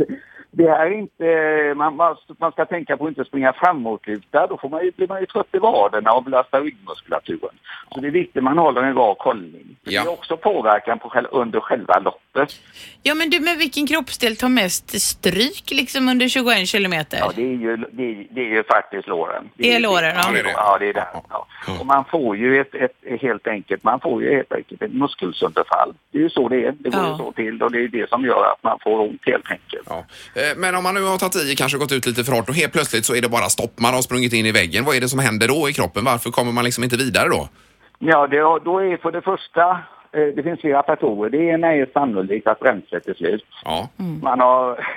Det 0.57 0.67
är 0.67 0.91
inte, 0.91 1.73
man, 1.75 1.95
man, 2.39 2.51
ska 2.51 2.65
tänka 2.65 2.97
på 2.97 3.03
att 3.05 3.09
inte 3.09 3.25
springa 3.25 3.53
framåtlutad, 3.53 4.47
då 4.47 4.57
får 4.57 4.69
man 4.69 4.83
ju, 4.83 4.91
blir 4.91 5.07
man 5.07 5.19
ju 5.19 5.25
trött 5.25 5.47
i 5.51 5.57
vaderna 5.57 6.11
och 6.11 6.23
belastar 6.23 6.61
ryggmuskulaturen. 6.61 7.55
Så 7.93 7.99
det 8.01 8.07
är 8.07 8.11
viktigt 8.11 8.37
att 8.37 8.43
man 8.43 8.57
håller 8.57 8.83
en 8.83 8.95
rak 8.95 9.19
hållning. 9.19 9.75
Ja. 9.83 10.01
Det 10.03 10.07
är 10.09 10.13
också 10.13 10.37
påverkan 10.37 10.99
på 10.99 11.13
under 11.31 11.59
själva 11.59 11.99
loppet. 11.99 12.49
Ja, 13.03 13.15
men 13.15 13.29
du, 13.29 13.39
men 13.39 13.57
vilken 13.57 13.87
kroppsdel 13.87 14.35
tar 14.35 14.49
mest 14.49 15.01
stryk 15.01 15.71
liksom 15.71 16.09
under 16.09 16.27
21 16.27 16.67
kilometer? 16.67 17.17
Ja, 17.17 17.31
det 17.35 17.41
är 17.41 17.55
ju, 17.57 17.77
det 17.77 18.03
är, 18.03 18.27
det 18.29 18.41
är 18.41 18.49
ju 18.49 18.63
faktiskt 18.63 19.07
låren. 19.07 19.49
Det 19.55 19.69
är 19.69 19.73
ju- 19.73 19.79
låren, 19.79 20.15
ja. 20.15 20.21
Ja, 20.25 20.31
det 20.31 20.39
är 20.39 20.43
det. 20.43 20.53
Ja, 20.57 20.77
det 20.79 20.89
är 20.89 20.93
det. 20.93 21.07
Och 21.79 21.85
man 21.85 22.05
får 22.05 22.37
ju 22.37 22.61
ett, 22.61 22.75
ett, 22.75 23.21
helt 23.21 23.47
enkelt, 23.47 23.83
man 23.83 23.99
får 23.99 24.23
ju 24.23 24.35
helt 24.35 24.53
enkelt 24.53 24.81
ett 24.81 24.93
muskelsönderfall. 24.93 25.93
Det 26.11 26.17
är 26.17 26.21
ju 26.21 26.29
så 26.29 26.47
det 26.49 26.65
är. 26.65 26.71
Det 26.79 26.89
går 26.89 27.01
Ja. 27.01 27.17
så 27.17 27.31
till 27.31 27.63
och 27.63 27.71
det 27.71 27.83
är 27.83 27.87
det 27.87 28.09
som 28.09 28.25
gör 28.25 28.51
att 28.51 28.63
man 28.63 28.79
får 28.83 28.99
ont 28.99 29.21
helt 29.25 29.51
enkelt. 29.51 29.87
Ja. 29.89 30.03
Eh, 30.45 30.57
Men 30.57 30.75
om 30.75 30.83
man 30.83 30.93
nu 30.95 31.01
har 31.03 31.17
tagit 31.17 31.35
i, 31.35 31.55
kanske 31.55 31.77
gått 31.77 31.91
ut 31.91 32.05
lite 32.05 32.23
för 32.23 32.31
hårt 32.31 32.49
och 32.49 32.55
helt 32.55 32.73
plötsligt 32.73 33.05
så 33.05 33.15
är 33.15 33.21
det 33.21 33.29
bara 33.29 33.49
stopp. 33.49 33.79
Man 33.79 33.93
har 33.93 34.01
sprungit 34.01 34.33
in 34.33 34.45
i 34.45 34.51
väggen. 34.51 34.85
Vad 34.85 34.95
är 34.95 35.01
det 35.01 35.09
som 35.09 35.19
händer 35.19 35.47
då 35.47 35.69
i 35.69 35.73
kroppen? 35.73 36.03
Varför 36.05 36.29
kommer 36.29 36.51
man 36.51 36.63
liksom 36.63 36.83
inte 36.83 36.97
vidare 36.97 37.29
då? 37.29 37.49
Ja, 37.99 38.27
det, 38.27 38.37
då 38.39 38.79
är 38.79 38.97
för 38.97 39.11
det 39.11 39.21
första, 39.21 39.69
eh, 40.11 40.27
det 40.35 40.43
finns 40.43 40.61
flera 40.61 40.83
faktorer. 40.83 41.29
Det 41.29 41.37
ena 41.37 41.67
är 41.73 41.87
sannolikt 41.93 42.47
att 42.47 42.59
bränslet 42.59 43.07
är 43.07 43.13
slut. 43.13 43.45
Ja. 43.63 43.89
Man 44.21 44.39
har, 44.39 44.87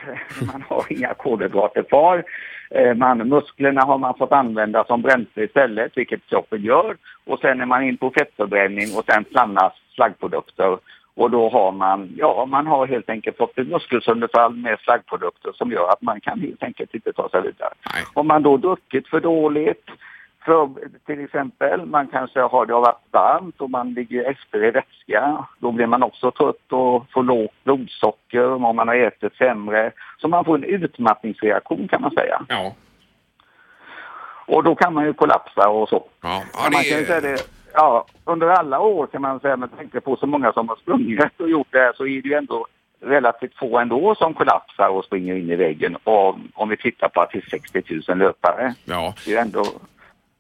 man 0.53 0.65
har 0.69 0.85
inga 0.89 1.15
kolhydrater 1.15 1.83
kvar. 1.83 2.25
Eh, 2.71 2.95
Man, 2.95 3.19
musklerna 3.29 3.83
har 3.83 3.99
man 3.99 4.15
fått 4.19 4.33
använda 4.33 4.85
som 4.85 5.03
bränsle 5.03 5.45
istället, 5.45 5.93
vilket 5.97 6.27
kroppen 6.27 6.63
gör. 6.63 6.97
Och 7.27 7.39
sen 7.41 7.61
är 7.61 7.67
man 7.67 7.83
in 7.85 7.97
på 7.97 8.11
fettförbränning 8.19 8.89
och 8.97 9.05
sen 9.11 9.25
blandas 9.31 9.73
slaggprodukter. 9.95 10.79
Och 11.18 11.31
då 11.31 11.48
har 11.48 11.72
man, 11.72 12.11
ja, 12.16 12.46
man 12.46 12.66
har 12.66 12.87
helt 12.87 13.11
enkelt 13.11 13.37
fått 13.37 13.59
ett 13.59 13.68
muskelsönderfall 13.68 14.54
med 14.54 14.78
slaggprodukter 14.81 15.52
som 15.54 15.72
gör 15.72 15.88
att 15.88 16.02
man 16.02 16.20
kan 16.20 16.40
helt 16.40 16.62
enkelt 16.62 16.94
inte 16.94 17.12
ta 17.12 17.28
sig 17.28 17.42
vidare. 17.42 17.72
Nej. 17.94 18.04
Om 18.14 18.26
man 18.26 18.42
då 18.42 18.57
druckit 18.57 19.09
för 19.09 19.20
dåligt, 19.20 19.85
för, 20.44 20.68
till 21.07 21.24
exempel, 21.24 21.87
man 21.87 22.07
kanske 22.07 22.40
har 22.40 22.66
det 22.66 22.72
har 22.74 22.81
varit 22.81 23.07
varmt 23.11 23.61
och 23.61 23.70
man 23.70 23.94
ligger 23.94 24.31
efter 24.31 24.64
i 24.64 24.70
vätska. 24.70 25.44
Då 25.59 25.72
blir 25.72 25.87
man 25.87 26.02
också 26.02 26.31
trött 26.31 26.72
och 26.72 27.11
får 27.11 27.22
lågt 27.22 27.64
blodsocker 27.64 28.52
om 28.52 28.76
man 28.76 28.88
har 28.88 28.94
ätit 28.94 29.35
sämre. 29.35 29.92
Så 30.20 30.28
man 30.28 30.44
får 30.44 30.54
en 30.54 30.64
utmattningsreaktion 30.64 31.88
kan 31.88 32.02
man 32.02 32.11
säga. 32.11 32.42
Ja. 32.48 32.74
Och 34.46 34.64
då 34.64 34.74
kan 34.74 34.94
man 34.94 35.04
ju 35.04 35.12
kollapsa 35.12 35.68
och 35.68 35.88
så. 35.88 36.04
Ja, 36.20 36.42
ja 36.52 36.61
Men 36.62 36.72
man 36.72 36.83
det 36.83 36.90
kan 36.90 37.04
säga 37.04 37.20
det, 37.20 37.58
ja, 37.72 38.07
under 38.24 38.46
alla 38.46 38.81
år 38.81 39.07
kan 39.07 39.22
man 39.22 39.40
säga 39.40 39.57
med 39.57 39.76
tanke 39.76 40.00
på 40.00 40.16
så 40.16 40.26
många 40.26 40.52
som 40.52 40.68
har 40.68 40.76
sprungit 40.76 41.40
och 41.40 41.50
gjort 41.50 41.68
det 41.70 41.78
här 41.78 41.92
så 41.96 42.07
är 42.07 42.22
det 42.22 42.28
ju 42.28 42.35
ändå 42.35 42.66
relativt 43.00 43.54
få 43.54 43.78
ändå 43.78 44.14
som 44.14 44.35
kollapsar 44.35 44.88
och 44.88 45.04
springer 45.04 45.35
in 45.35 45.50
i 45.50 45.57
väggen. 45.57 45.96
Och 46.04 46.37
om 46.54 46.68
vi 46.68 46.76
tittar 46.76 47.09
på 47.09 47.20
att 47.20 47.31
det 47.31 47.38
är 47.38 47.50
60 47.50 47.83
000 48.09 48.18
löpare. 48.18 48.74
Ja. 48.85 49.14
Det 49.26 49.35
är 49.35 49.42
ändå 49.42 49.64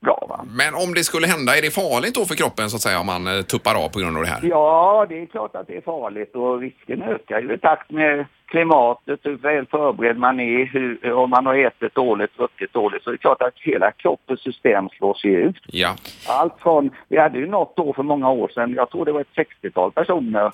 bra 0.00 0.26
va? 0.28 0.44
Men 0.60 0.74
om 0.74 0.94
det 0.94 1.04
skulle 1.04 1.26
hända, 1.26 1.56
är 1.56 1.62
det 1.62 1.70
farligt 1.70 2.14
då 2.14 2.24
för 2.24 2.34
kroppen 2.34 2.70
så 2.70 2.76
att 2.76 2.82
säga 2.82 3.00
om 3.00 3.06
man 3.06 3.26
eh, 3.26 3.42
tuppar 3.42 3.74
av 3.84 3.88
på 3.88 3.98
grund 3.98 4.16
av 4.16 4.22
det 4.22 4.28
här? 4.28 4.40
Ja, 4.42 5.06
det 5.08 5.22
är 5.22 5.26
klart 5.26 5.56
att 5.56 5.66
det 5.66 5.76
är 5.76 5.80
farligt 5.80 6.34
och 6.34 6.60
risken 6.60 7.02
ökar 7.02 7.40
ju 7.40 7.54
i 7.54 7.58
takt 7.58 7.90
med 7.90 8.26
klimatet, 8.46 9.20
hur 9.22 9.36
väl 9.36 9.66
förberedd 9.66 10.18
man 10.18 10.40
är, 10.40 10.66
hur, 10.66 11.12
om 11.12 11.30
man 11.30 11.46
har 11.46 11.54
ätit 11.54 11.94
dåligt, 11.94 12.36
druckit 12.36 12.72
dåligt. 12.72 13.02
Så 13.02 13.10
det 13.10 13.16
är 13.16 13.18
klart 13.18 13.42
att 13.42 13.54
hela 13.56 13.92
kroppens 13.92 14.40
system 14.40 14.88
slås 14.88 15.24
ju 15.24 15.36
ut. 15.36 15.62
Ja. 15.66 15.96
Allt 16.28 16.54
från, 16.58 16.90
vi 17.08 17.18
hade 17.18 17.38
ju 17.38 17.46
något 17.46 17.78
år 17.78 17.92
för 17.92 18.02
många 18.02 18.30
år 18.30 18.48
sedan, 18.48 18.74
jag 18.74 18.90
tror 18.90 19.04
det 19.04 19.12
var 19.12 19.20
ett 19.20 19.46
60-tal 19.62 19.92
personer 19.92 20.52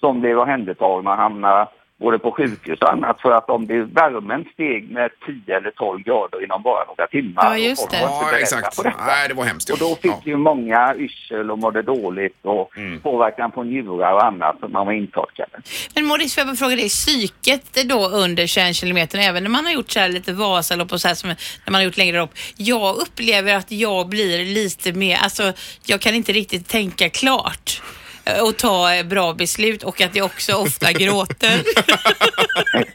som 0.00 0.20
blev 0.20 0.38
omhändertagna 0.38 1.10
och 1.10 1.16
hamnade 1.16 1.68
både 2.00 2.18
på 2.18 2.32
sjukhus 2.32 2.80
och 2.80 2.92
annat 2.92 3.20
för 3.20 3.30
att 3.30 3.50
om 3.50 3.66
det 3.66 3.82
värmen 3.82 4.44
steg 4.52 4.90
med 4.90 5.10
10 5.46 5.56
eller 5.56 5.70
12 5.70 6.02
grader 6.02 6.44
inom 6.44 6.62
bara 6.62 6.84
några 6.84 7.06
timmar. 7.06 7.44
Ja, 7.44 7.58
just 7.58 7.90
det. 7.90 8.00
Ja, 8.00 8.30
exakt. 8.38 8.76
på 8.76 8.82
detta. 8.82 9.04
Nej, 9.06 9.28
det 9.28 9.34
var 9.34 9.44
hemskt. 9.44 9.70
Och 9.70 9.78
då 9.78 9.94
fick 9.94 10.10
ja. 10.10 10.22
ju 10.24 10.36
många 10.36 10.94
yrsel 10.98 11.50
och 11.50 11.58
mådde 11.58 11.82
dåligt 11.82 12.38
och 12.42 12.70
Mm. 12.76 13.00
påverkan 13.00 13.50
på 13.50 13.62
njurar 13.62 14.12
och 14.12 14.24
annat. 14.24 14.56
Så 14.60 14.68
man 14.68 14.86
var 14.86 14.92
intorkade. 14.92 15.50
Men 15.94 16.06
Maurice, 16.06 16.34
får 16.34 16.40
jag 16.40 16.48
bara 16.48 16.56
fråga 16.56 16.76
dig, 16.76 16.88
psyket 16.88 17.88
då 17.88 18.08
under 18.08 18.46
21 18.46 18.76
kilometer, 18.76 19.18
även 19.18 19.42
när 19.42 19.50
man 19.50 19.64
har 19.64 19.72
gjort 19.72 19.90
så 19.90 20.00
här 20.00 20.08
lite 20.08 20.32
Vasalopp 20.32 20.92
och 20.92 21.00
så 21.00 21.08
här 21.08 21.14
som 21.14 21.28
när 21.28 21.36
man 21.66 21.74
har 21.74 21.82
gjort 21.82 21.96
längre 21.96 22.18
lopp. 22.18 22.30
Jag 22.56 22.96
upplever 22.96 23.54
att 23.54 23.70
jag 23.70 24.08
blir 24.08 24.44
lite 24.44 24.92
mer, 24.92 25.16
alltså 25.16 25.52
jag 25.86 26.00
kan 26.00 26.14
inte 26.14 26.32
riktigt 26.32 26.68
tänka 26.68 27.08
klart 27.08 27.82
och 28.46 28.56
ta 28.56 28.94
eh, 28.94 29.06
bra 29.06 29.32
beslut 29.32 29.82
och 29.82 30.00
att 30.00 30.16
jag 30.16 30.26
också 30.26 30.52
ofta 30.52 30.92
gråter. 31.02 31.56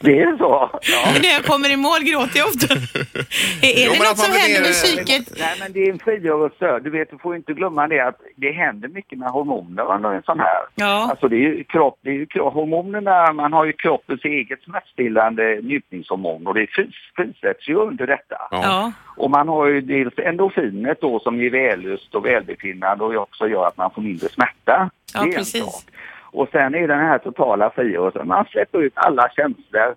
Det 0.00 0.18
är 0.20 0.36
så. 0.38 0.70
Ja. 0.82 1.12
när 1.22 1.32
jag 1.32 1.44
kommer 1.44 1.70
i 1.72 1.76
mål 1.76 2.00
gråter 2.02 2.38
jag 2.38 2.48
ofta. 2.48 2.74
Är, 3.66 3.72
är 3.78 3.86
Jo, 3.86 3.92
det 3.92 3.98
något 4.08 4.18
som 4.18 4.32
händer 4.40 4.60
med 4.60 4.72
psyket? 4.72 5.32
Nej, 5.38 5.56
men 5.60 5.72
det 5.72 5.80
är 5.86 5.92
en 5.92 5.98
frigörelse. 5.98 6.78
Du 6.84 6.90
vet, 6.90 7.10
du 7.10 7.18
får 7.18 7.36
inte 7.36 7.52
glömma 7.52 7.88
det 7.88 8.00
att 8.00 8.18
det 8.36 8.52
händer 8.52 8.88
mycket 8.88 9.18
med 9.18 9.28
hormoner 9.30 9.94
under 9.94 10.10
en 10.12 10.22
sån 10.22 10.38
här. 10.38 10.60
Ja. 10.74 11.08
Alltså 11.10 11.28
det 11.28 11.36
är 11.36 11.38
ju 11.38 11.64
kropp, 11.64 11.98
det 12.02 12.10
är 12.10 12.14
ju 12.14 12.26
kropp, 12.26 12.54
hormonerna, 12.54 13.32
man 13.32 13.52
har 13.52 13.64
ju 13.64 13.72
kroppens 13.72 14.24
eget 14.24 14.62
smärtstillande 14.62 15.60
njutningshormon 15.62 16.46
och 16.46 16.54
det 16.54 16.66
fris, 16.66 16.94
frisätts 17.16 17.68
ju 17.68 17.74
under 17.74 18.06
detta. 18.06 18.36
Ja. 18.50 18.92
Och 19.20 19.30
man 19.30 19.48
har 19.48 19.66
ju 19.66 19.80
dels 19.80 20.18
endorfinet 20.18 21.00
då 21.00 21.20
som 21.20 21.40
ger 21.40 21.50
vällust 21.50 22.14
och 22.14 22.26
välbefinnande 22.26 23.04
och 23.04 23.14
också 23.14 23.48
gör 23.48 23.66
att 23.66 23.76
man 23.76 23.90
får 23.90 24.02
mindre 24.02 24.28
smärta. 24.28 24.90
Ja, 25.14 25.20
det 25.20 25.26
är 25.26 25.26
en 25.26 25.32
precis. 25.32 25.64
sak. 25.64 25.84
Och 26.32 26.48
sen 26.52 26.74
är 26.74 26.88
den 26.88 26.98
här 26.98 27.18
totala 27.18 27.70
frigörelsen, 27.70 28.28
man 28.28 28.44
släpper 28.44 28.82
ut 28.82 28.92
alla 28.94 29.28
känslor. 29.28 29.94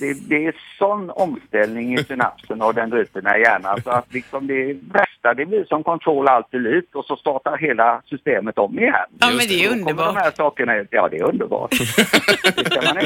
Det, 0.00 0.28
det 0.28 0.46
är 0.46 0.54
sån 0.78 1.10
omställning 1.10 1.94
i 1.94 2.04
synapsen 2.04 2.62
och 2.62 2.74
dendriterna 2.74 3.38
i 3.38 3.40
hjärnan 3.40 3.82
så 3.82 3.90
att 3.90 4.12
liksom 4.12 4.46
det 4.46 4.76
värsta 4.92 5.34
det 5.34 5.46
blir 5.46 5.64
som 5.64 5.84
kontroll 5.84 6.28
allt 6.28 6.54
elit 6.54 6.94
och 6.94 7.04
så 7.04 7.16
startar 7.16 7.56
hela 7.56 8.02
systemet 8.04 8.58
om 8.58 8.78
igen. 8.78 8.94
Ja, 9.18 9.26
men 9.26 9.38
det 9.38 9.64
är 9.64 9.72
underbart. 9.72 10.14
De 10.14 10.20
här 10.20 10.30
sakerna, 10.30 10.72
ja 10.90 11.08
det 11.08 11.16
är 11.18 11.24
underbart. 11.24 11.70
det 12.56 12.64
ska 12.64 12.94
man 12.94 13.02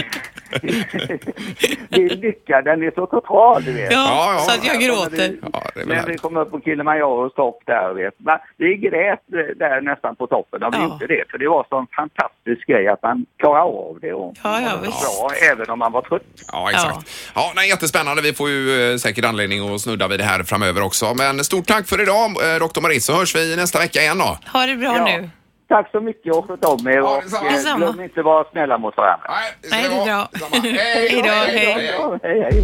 Det 1.88 2.02
är 2.04 2.16
lycka, 2.16 2.62
den 2.62 2.82
är 2.82 2.90
så 2.94 3.06
total 3.06 3.64
du 3.64 3.72
vet. 3.72 3.92
Ja, 3.92 3.98
Ja, 3.98 4.32
ja. 4.34 4.40
så 4.40 4.50
att 4.58 4.64
jag 4.66 4.80
gråter. 4.82 5.36
Ja, 5.52 5.62
det 5.74 5.80
är 5.80 5.86
väl 5.86 5.96
Men 5.96 6.06
vi 6.06 6.16
kom 6.18 6.36
upp 6.36 6.50
på 6.50 6.60
Kilimanjaros 6.60 7.34
topp 7.34 7.62
där 7.66 7.94
vet. 7.94 8.14
Men 8.18 8.38
vi 8.56 8.76
grät 8.76 9.20
eh, 9.32 9.56
där 9.56 9.80
nästan 9.80 10.16
på 10.16 10.26
toppen. 10.26 10.60
Vi 10.72 10.78
Ja. 10.78 10.82
gjorde 10.84 11.06
det 11.06 11.24
för 11.30 11.38
det 11.38 11.48
var 11.48 11.66
så 11.68 11.78
en 11.78 11.86
fantastisk 11.96 12.66
grej 12.66 12.88
att 12.88 13.02
man 13.02 13.26
klarar 13.38 13.60
av 13.60 13.98
det 14.00 14.12
och 14.12 14.34
Ja, 14.44 14.60
ja, 14.60 14.70
bra 14.82 15.30
även 15.52 15.70
om 15.70 15.78
man 15.78 15.92
var 15.92 16.02
trött. 16.02 16.22
Ja, 16.52 16.70
exakt. 16.70 17.10
Ja. 17.34 17.52
nej, 17.56 17.68
jättespännande. 17.68 18.22
Vi 18.22 18.32
får 18.32 18.48
ju 18.48 18.92
eh, 18.92 18.96
säkert 18.96 19.24
anledning 19.24 19.74
att 19.74 19.80
snudda 19.80 20.08
vid 20.08 20.20
det 20.20 20.24
här 20.24 20.42
framöver 20.42 20.82
också. 20.82 21.14
Men 21.14 21.44
stort 21.44 21.66
tack 21.66 21.88
för 21.88 22.02
idag, 22.02 22.30
eh, 22.30 22.58
Dr. 22.68 22.80
Maris, 22.80 23.04
så 23.04 23.12
hörs 23.12 23.36
vi 23.36 23.56
nästa 23.56 23.78
vecka 23.78 24.00
igen 24.00 24.18
då. 24.18 24.38
Ha 24.52 24.66
det 24.66 24.76
bra 24.76 24.94
Ja. 24.96 25.04
nu. 25.04 25.30
Tack 25.70 25.90
så 25.90 26.00
mycket 26.00 26.34
och 26.34 26.44
sköt 26.48 26.64
om 26.64 26.86
er 26.88 26.92
Ja, 26.92 27.22
och 27.40 27.46
eh, 27.46 27.76
glöm 27.76 28.00
inte 28.00 28.20
att 28.20 28.26
vara 28.26 28.44
snälla 28.52 28.78
mot 28.78 28.96
varandra. 28.96 29.26
Nej, 29.28 29.52
det 29.62 29.68
Nej, 29.70 29.82
det 29.82 29.94
är 29.94 30.14
vara. 30.14 30.28
bra. 30.32 30.48
Hej 30.62 31.08
Hej 31.10 31.22
då, 31.22 31.28
hej. 31.30 31.90
Ja, 31.98 32.18
hej, 32.22 32.40
hej. 32.42 32.62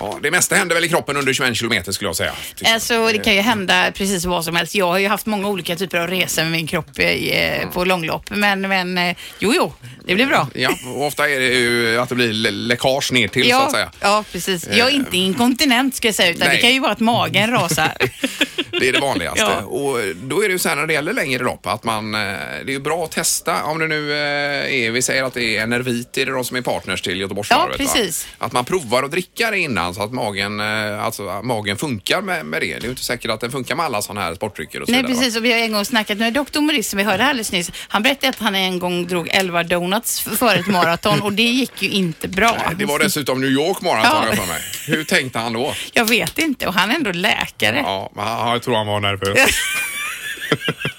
Ja, 0.00 0.18
det 0.22 0.30
mesta 0.30 0.54
händer 0.54 0.74
väl 0.74 0.84
i 0.84 0.88
kroppen 0.88 1.16
under 1.16 1.32
21 1.32 1.56
kilometer 1.56 1.92
skulle 1.92 2.08
jag 2.08 2.16
säga. 2.16 2.32
Alltså 2.66 3.06
det 3.06 3.18
kan 3.18 3.34
ju 3.34 3.40
hända 3.40 3.92
precis 3.94 4.24
vad 4.24 4.44
som 4.44 4.56
helst. 4.56 4.74
Jag 4.74 4.86
har 4.86 4.98
ju 4.98 5.08
haft 5.08 5.26
många 5.26 5.48
olika 5.48 5.76
typer 5.76 5.98
av 5.98 6.06
resor 6.08 6.42
med 6.42 6.52
min 6.52 6.66
kropp 6.66 6.98
eh, 6.98 7.68
på 7.72 7.84
långlopp. 7.84 8.30
Men, 8.30 8.60
men 8.60 8.98
eh, 8.98 9.16
jo, 9.38 9.52
jo, 9.56 9.72
det 10.04 10.14
blir 10.14 10.26
bra. 10.26 10.46
Ja, 10.54 10.70
och 10.96 11.06
ofta 11.06 11.28
är 11.28 11.40
det 11.40 11.46
ju 11.46 11.98
att 12.00 12.08
det 12.08 12.14
blir 12.14 12.32
lä- 12.32 12.50
läckage 12.50 13.12
ner 13.12 13.28
till 13.28 13.50
så 13.50 13.56
att 13.56 13.62
Ja, 13.64 13.70
säga. 13.72 13.90
ja, 14.00 14.24
precis. 14.32 14.68
Jag 14.72 14.88
är 14.88 14.92
inte 14.92 15.16
inkontinent 15.16 15.94
ska 15.94 16.08
jag 16.08 16.14
säga, 16.14 16.30
utan 16.30 16.48
Nej. 16.48 16.56
det 16.56 16.62
kan 16.62 16.70
ju 16.72 16.80
vara 16.80 16.92
att 16.92 17.00
magen 17.00 17.50
rasar. 17.50 17.92
Det 18.80 18.88
är 18.88 18.92
det 18.92 19.00
vanligaste. 19.00 19.40
Ja. 19.40 19.62
Och 19.64 19.98
då 20.14 20.42
är 20.44 20.48
det 20.48 20.52
ju 20.52 20.58
så 20.58 20.68
här 20.68 20.76
när 20.76 20.86
det 20.86 20.92
gäller 20.92 21.12
längre 21.12 21.42
lopp 21.44 21.66
att 21.66 21.84
man, 21.84 22.14
eh, 22.14 22.20
det 22.20 22.26
är 22.64 22.70
ju 22.70 22.78
bra 22.80 23.04
att 23.04 23.10
testa 23.12 23.64
om 23.64 23.78
det 23.78 23.86
nu 23.86 24.12
eh, 24.12 24.74
är, 24.84 24.90
vi 24.90 25.02
säger 25.02 25.22
att 25.24 25.34
det 25.34 25.56
är 25.56 25.62
Enervit, 25.62 26.18
är 26.18 26.26
det 26.26 26.32
de 26.32 26.44
som 26.44 26.56
är 26.56 26.60
partners 26.60 27.02
till 27.02 27.20
Göteborgsvarvet? 27.20 27.76
Ja, 27.78 27.84
va? 27.86 27.92
precis. 27.94 28.26
Att 28.38 28.52
man 28.52 28.64
provar 28.64 29.02
att 29.02 29.10
dricka 29.10 29.50
det 29.50 29.58
innan 29.58 29.94
så 29.94 30.02
att 30.02 30.12
magen, 30.12 30.60
eh, 30.60 31.04
alltså, 31.04 31.40
magen 31.44 31.76
funkar 31.76 32.20
med, 32.22 32.46
med 32.46 32.60
det. 32.62 32.66
Det 32.66 32.76
är 32.78 32.82
ju 32.82 32.88
inte 32.90 33.02
säkert 33.04 33.30
att 33.30 33.40
den 33.40 33.50
funkar 33.50 33.74
med 33.76 33.86
alla 33.86 34.02
sådana 34.02 34.20
här 34.20 34.34
sportdrycker 34.34 34.80
och 34.80 34.86
så 34.88 34.92
Nej, 34.92 35.02
vidare. 35.02 35.14
va? 35.14 35.20
precis. 35.20 35.36
Och 35.36 35.44
vi 35.44 35.52
har 35.52 35.58
en 35.58 35.72
gång 35.72 35.84
snackat 35.84 36.18
med 36.18 36.32
Dr. 36.32 36.60
Maurice 36.60 36.90
som 36.90 36.96
vi 36.96 37.02
hörde 37.04 37.24
alldeles 37.24 37.52
nyss. 37.52 37.70
Han 37.88 38.02
berättade 38.02 38.28
att 38.28 38.38
han 38.38 38.54
en 38.54 38.78
gång 38.78 39.06
drog 39.06 39.28
11 39.30 39.62
donuts 39.62 40.24
f- 40.26 40.38
före 40.38 40.58
ett 40.58 40.66
maraton 40.66 41.20
och 41.20 41.32
det 41.32 41.42
gick 41.42 41.82
ju 41.82 41.88
inte 41.90 42.28
bra. 42.28 42.56
Nej, 42.66 42.76
Det 42.78 42.84
var 42.84 42.98
dessutom 42.98 43.40
New 43.40 43.50
York 43.50 43.80
Marathon 43.82 44.10
Ja. 44.22 44.28
har 44.28 44.36
för 44.36 44.46
mig. 44.46 44.60
Hur 44.86 45.04
tänkte 45.04 45.38
han 45.38 45.52
då? 45.52 45.74
Jag 45.92 46.04
vet 46.08 46.38
inte 46.38 46.66
och 46.66 46.74
han 46.74 46.90
är 46.90 46.94
ändå 46.94 47.12
läkare. 47.12 47.80
Ja, 47.84 48.10
han- 48.16 48.52
jag 48.52 48.62
tror 48.68 48.76
han 48.76 48.86
var 48.86 49.00
nervös. 49.00 49.38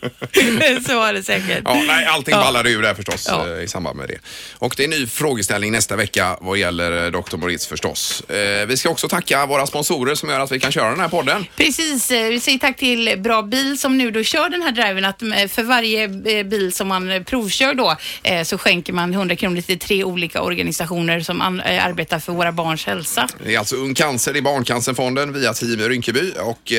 Så 0.86 0.96
var 0.98 1.12
det 1.12 1.22
säkert. 1.22 1.62
Ja, 1.64 1.74
nej, 1.86 2.06
allting 2.06 2.34
Ja. 2.34 2.40
ballade 2.40 2.70
ur 2.70 2.82
där 2.82 2.94
förstås 2.94 3.26
Ja. 3.30 3.46
eh, 3.56 3.62
i 3.62 3.68
samband 3.68 3.96
med 3.98 4.08
det. 4.08 4.18
Och 4.58 4.74
det 4.76 4.82
är 4.82 4.84
en 4.84 4.90
ny 4.90 5.06
frågeställning 5.06 5.72
nästa 5.72 5.96
vecka 5.96 6.36
vad 6.40 6.58
gäller 6.58 7.04
eh, 7.04 7.10
Dr. 7.10 7.36
Moritz 7.36 7.66
förstås. 7.66 8.20
Eh, 8.20 8.66
vi 8.66 8.76
ska 8.76 8.88
också 8.90 9.08
tacka 9.08 9.46
våra 9.46 9.66
sponsorer 9.66 10.14
som 10.14 10.28
gör 10.28 10.40
att 10.40 10.52
vi 10.52 10.60
kan 10.60 10.72
köra 10.72 10.90
den 10.90 11.00
här 11.00 11.08
podden. 11.08 11.46
Precis, 11.56 12.10
vi 12.10 12.40
säger 12.40 12.58
tack 12.58 12.76
till 12.76 13.14
Bra 13.18 13.42
Bil 13.42 13.78
som 13.78 13.98
nu 13.98 14.10
då 14.10 14.22
kör 14.22 14.48
den 14.48 14.62
här 14.62 14.72
driven 14.72 15.04
att 15.04 15.18
för 15.52 15.62
varje 15.62 16.08
bil 16.44 16.72
som 16.72 16.88
man 16.88 17.24
provkör 17.24 17.74
då 17.74 17.96
så 18.44 18.58
skänker 18.58 18.92
man 18.92 19.12
100 19.14 19.36
kronor 19.36 19.60
till 19.60 19.78
tre 19.78 20.04
olika 20.04 20.42
organisationer 20.42 21.20
som 21.20 21.40
arbetar 21.40 22.18
för 22.18 22.32
våra 22.32 22.52
barns 22.52 22.86
hälsa. 22.86 23.28
Det 23.44 23.54
är 23.54 23.58
alltså 23.58 23.76
Ung 23.76 23.94
Cancer 23.94 24.36
i 24.36 24.42
Barncancerfonden 24.42 25.32
via 25.32 25.54
Team 25.54 25.78
Rinkeby 25.88 26.32
och 26.40 26.72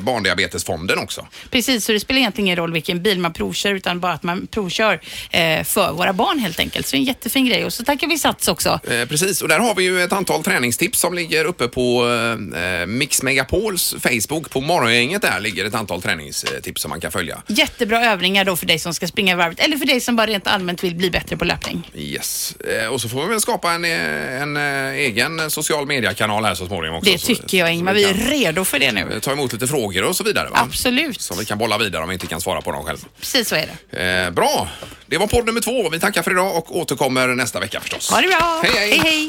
Barndiabetesfonden 0.00 0.98
också. 0.98 1.26
Precis, 1.50 1.84
så 1.84 1.92
det 1.92 2.00
spelar 2.00 2.20
egentligen 2.20 2.45
ingen 2.46 2.56
roll 2.56 2.72
vilken 2.72 3.02
bil 3.02 3.18
man 3.18 3.32
provkör 3.32 3.74
utan 3.74 4.00
bara 4.00 4.12
att 4.12 4.22
man 4.22 4.46
provkör 4.46 5.00
eh, 5.30 5.64
för 5.64 5.92
våra 5.92 6.12
barn 6.12 6.38
helt 6.38 6.60
enkelt. 6.60 6.86
Så 6.86 6.96
en 6.96 7.04
jättefin 7.04 7.46
grej 7.46 7.64
och 7.64 7.72
så 7.72 7.84
tackar 7.84 8.06
vi 8.06 8.18
Sats 8.18 8.48
också. 8.48 8.80
Eh, 8.90 9.08
precis, 9.08 9.42
och 9.42 9.48
där 9.48 9.58
har 9.58 9.74
vi 9.74 9.84
ju 9.84 10.02
ett 10.02 10.12
antal 10.12 10.42
träningstips 10.44 10.98
som 11.00 11.14
ligger 11.14 11.44
uppe 11.44 11.68
på 11.68 12.08
eh, 12.56 12.86
Mix 12.86 13.22
Megapols 13.22 13.94
Facebook. 14.00 14.50
På 14.50 14.60
morgongänget 14.60 15.22
där 15.22 15.40
ligger 15.40 15.64
ett 15.64 15.74
antal 15.74 16.02
träningstips 16.02 16.82
som 16.82 16.88
man 16.88 17.00
kan 17.00 17.12
följa. 17.12 17.42
Jättebra 17.46 18.04
övningar 18.04 18.44
då 18.44 18.56
för 18.56 18.66
dig 18.66 18.78
som 18.78 18.94
ska 18.94 19.06
springa 19.06 19.36
varvet 19.36 19.60
eller 19.60 19.76
för 19.76 19.86
dig 19.86 20.00
som 20.00 20.16
bara 20.16 20.26
rent 20.26 20.46
allmänt 20.46 20.84
vill 20.84 20.94
bli 20.94 21.10
bättre 21.10 21.36
på 21.36 21.44
löpning. 21.44 21.90
Yes. 21.94 22.56
Eh, 22.82 22.88
och 22.88 23.00
så 23.00 23.08
får 23.08 23.22
vi 23.22 23.28
väl 23.28 23.40
skapa 23.40 23.72
en, 23.72 23.84
eh, 23.84 24.42
en 24.42 24.56
eh, 24.56 24.94
egen 24.94 25.50
social 25.50 25.86
mediekanal 25.86 26.44
här 26.44 26.54
så 26.54 26.66
småningom 26.66 26.98
också. 26.98 27.10
Det 27.12 27.18
så- 27.18 27.26
tycker 27.26 27.58
jag 27.58 27.74
Ingmar, 27.74 27.94
vi 27.94 28.04
vi 28.04 28.10
är 28.10 28.14
redo 28.30 28.64
för 28.64 28.78
det 28.78 28.86
eh, 28.86 28.92
nu. 28.94 29.20
Ta 29.20 29.32
emot 29.32 29.52
lite 29.52 29.66
frågor 29.66 30.04
och 30.04 30.16
så 30.16 30.24
vidare 30.24 30.48
va? 30.50 30.58
Absolut, 30.62 31.20
Som 31.20 31.38
vi 31.38 31.44
kan 31.44 31.58
bolla 31.58 31.78
vidare 31.78 32.02
om 32.02 32.08
vi 32.08 32.12
inte 32.12 32.26
kan 32.26 32.35
svara 32.40 32.60
på 32.60 32.72
dem 32.72 32.84
själv. 32.84 32.98
precis 33.18 33.48
så 33.48 33.54
är 33.54 33.68
det. 33.90 34.24
Eh, 34.24 34.30
bra, 34.30 34.68
det 35.06 35.18
var 35.18 35.26
podd 35.26 35.46
nummer 35.46 35.60
två. 35.60 35.90
Vi 35.90 36.00
tackar 36.00 36.22
för 36.22 36.30
idag 36.30 36.56
och 36.56 36.76
återkommer 36.76 37.28
nästa 37.28 37.60
vecka 37.60 37.80
förstås. 37.80 38.10
Ha 38.10 38.20
det 38.20 38.28
bra! 38.28 38.60
Hej, 38.62 38.72
hej. 38.74 38.98
hej, 38.98 39.28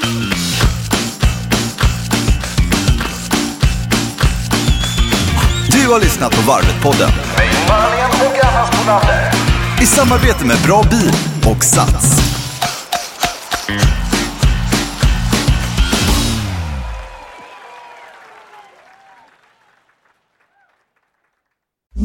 Du 5.70 5.92
har 5.92 6.00
lyssnat 6.00 6.32
på 6.36 6.40
Varvet-podden 6.50 7.10
i 9.82 9.86
samarbete 9.86 10.44
med 10.44 10.56
Bra 10.66 10.82
Bil 10.82 11.12
och 11.46 11.64
Sats. 11.64 12.38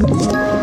Ett 0.03 0.62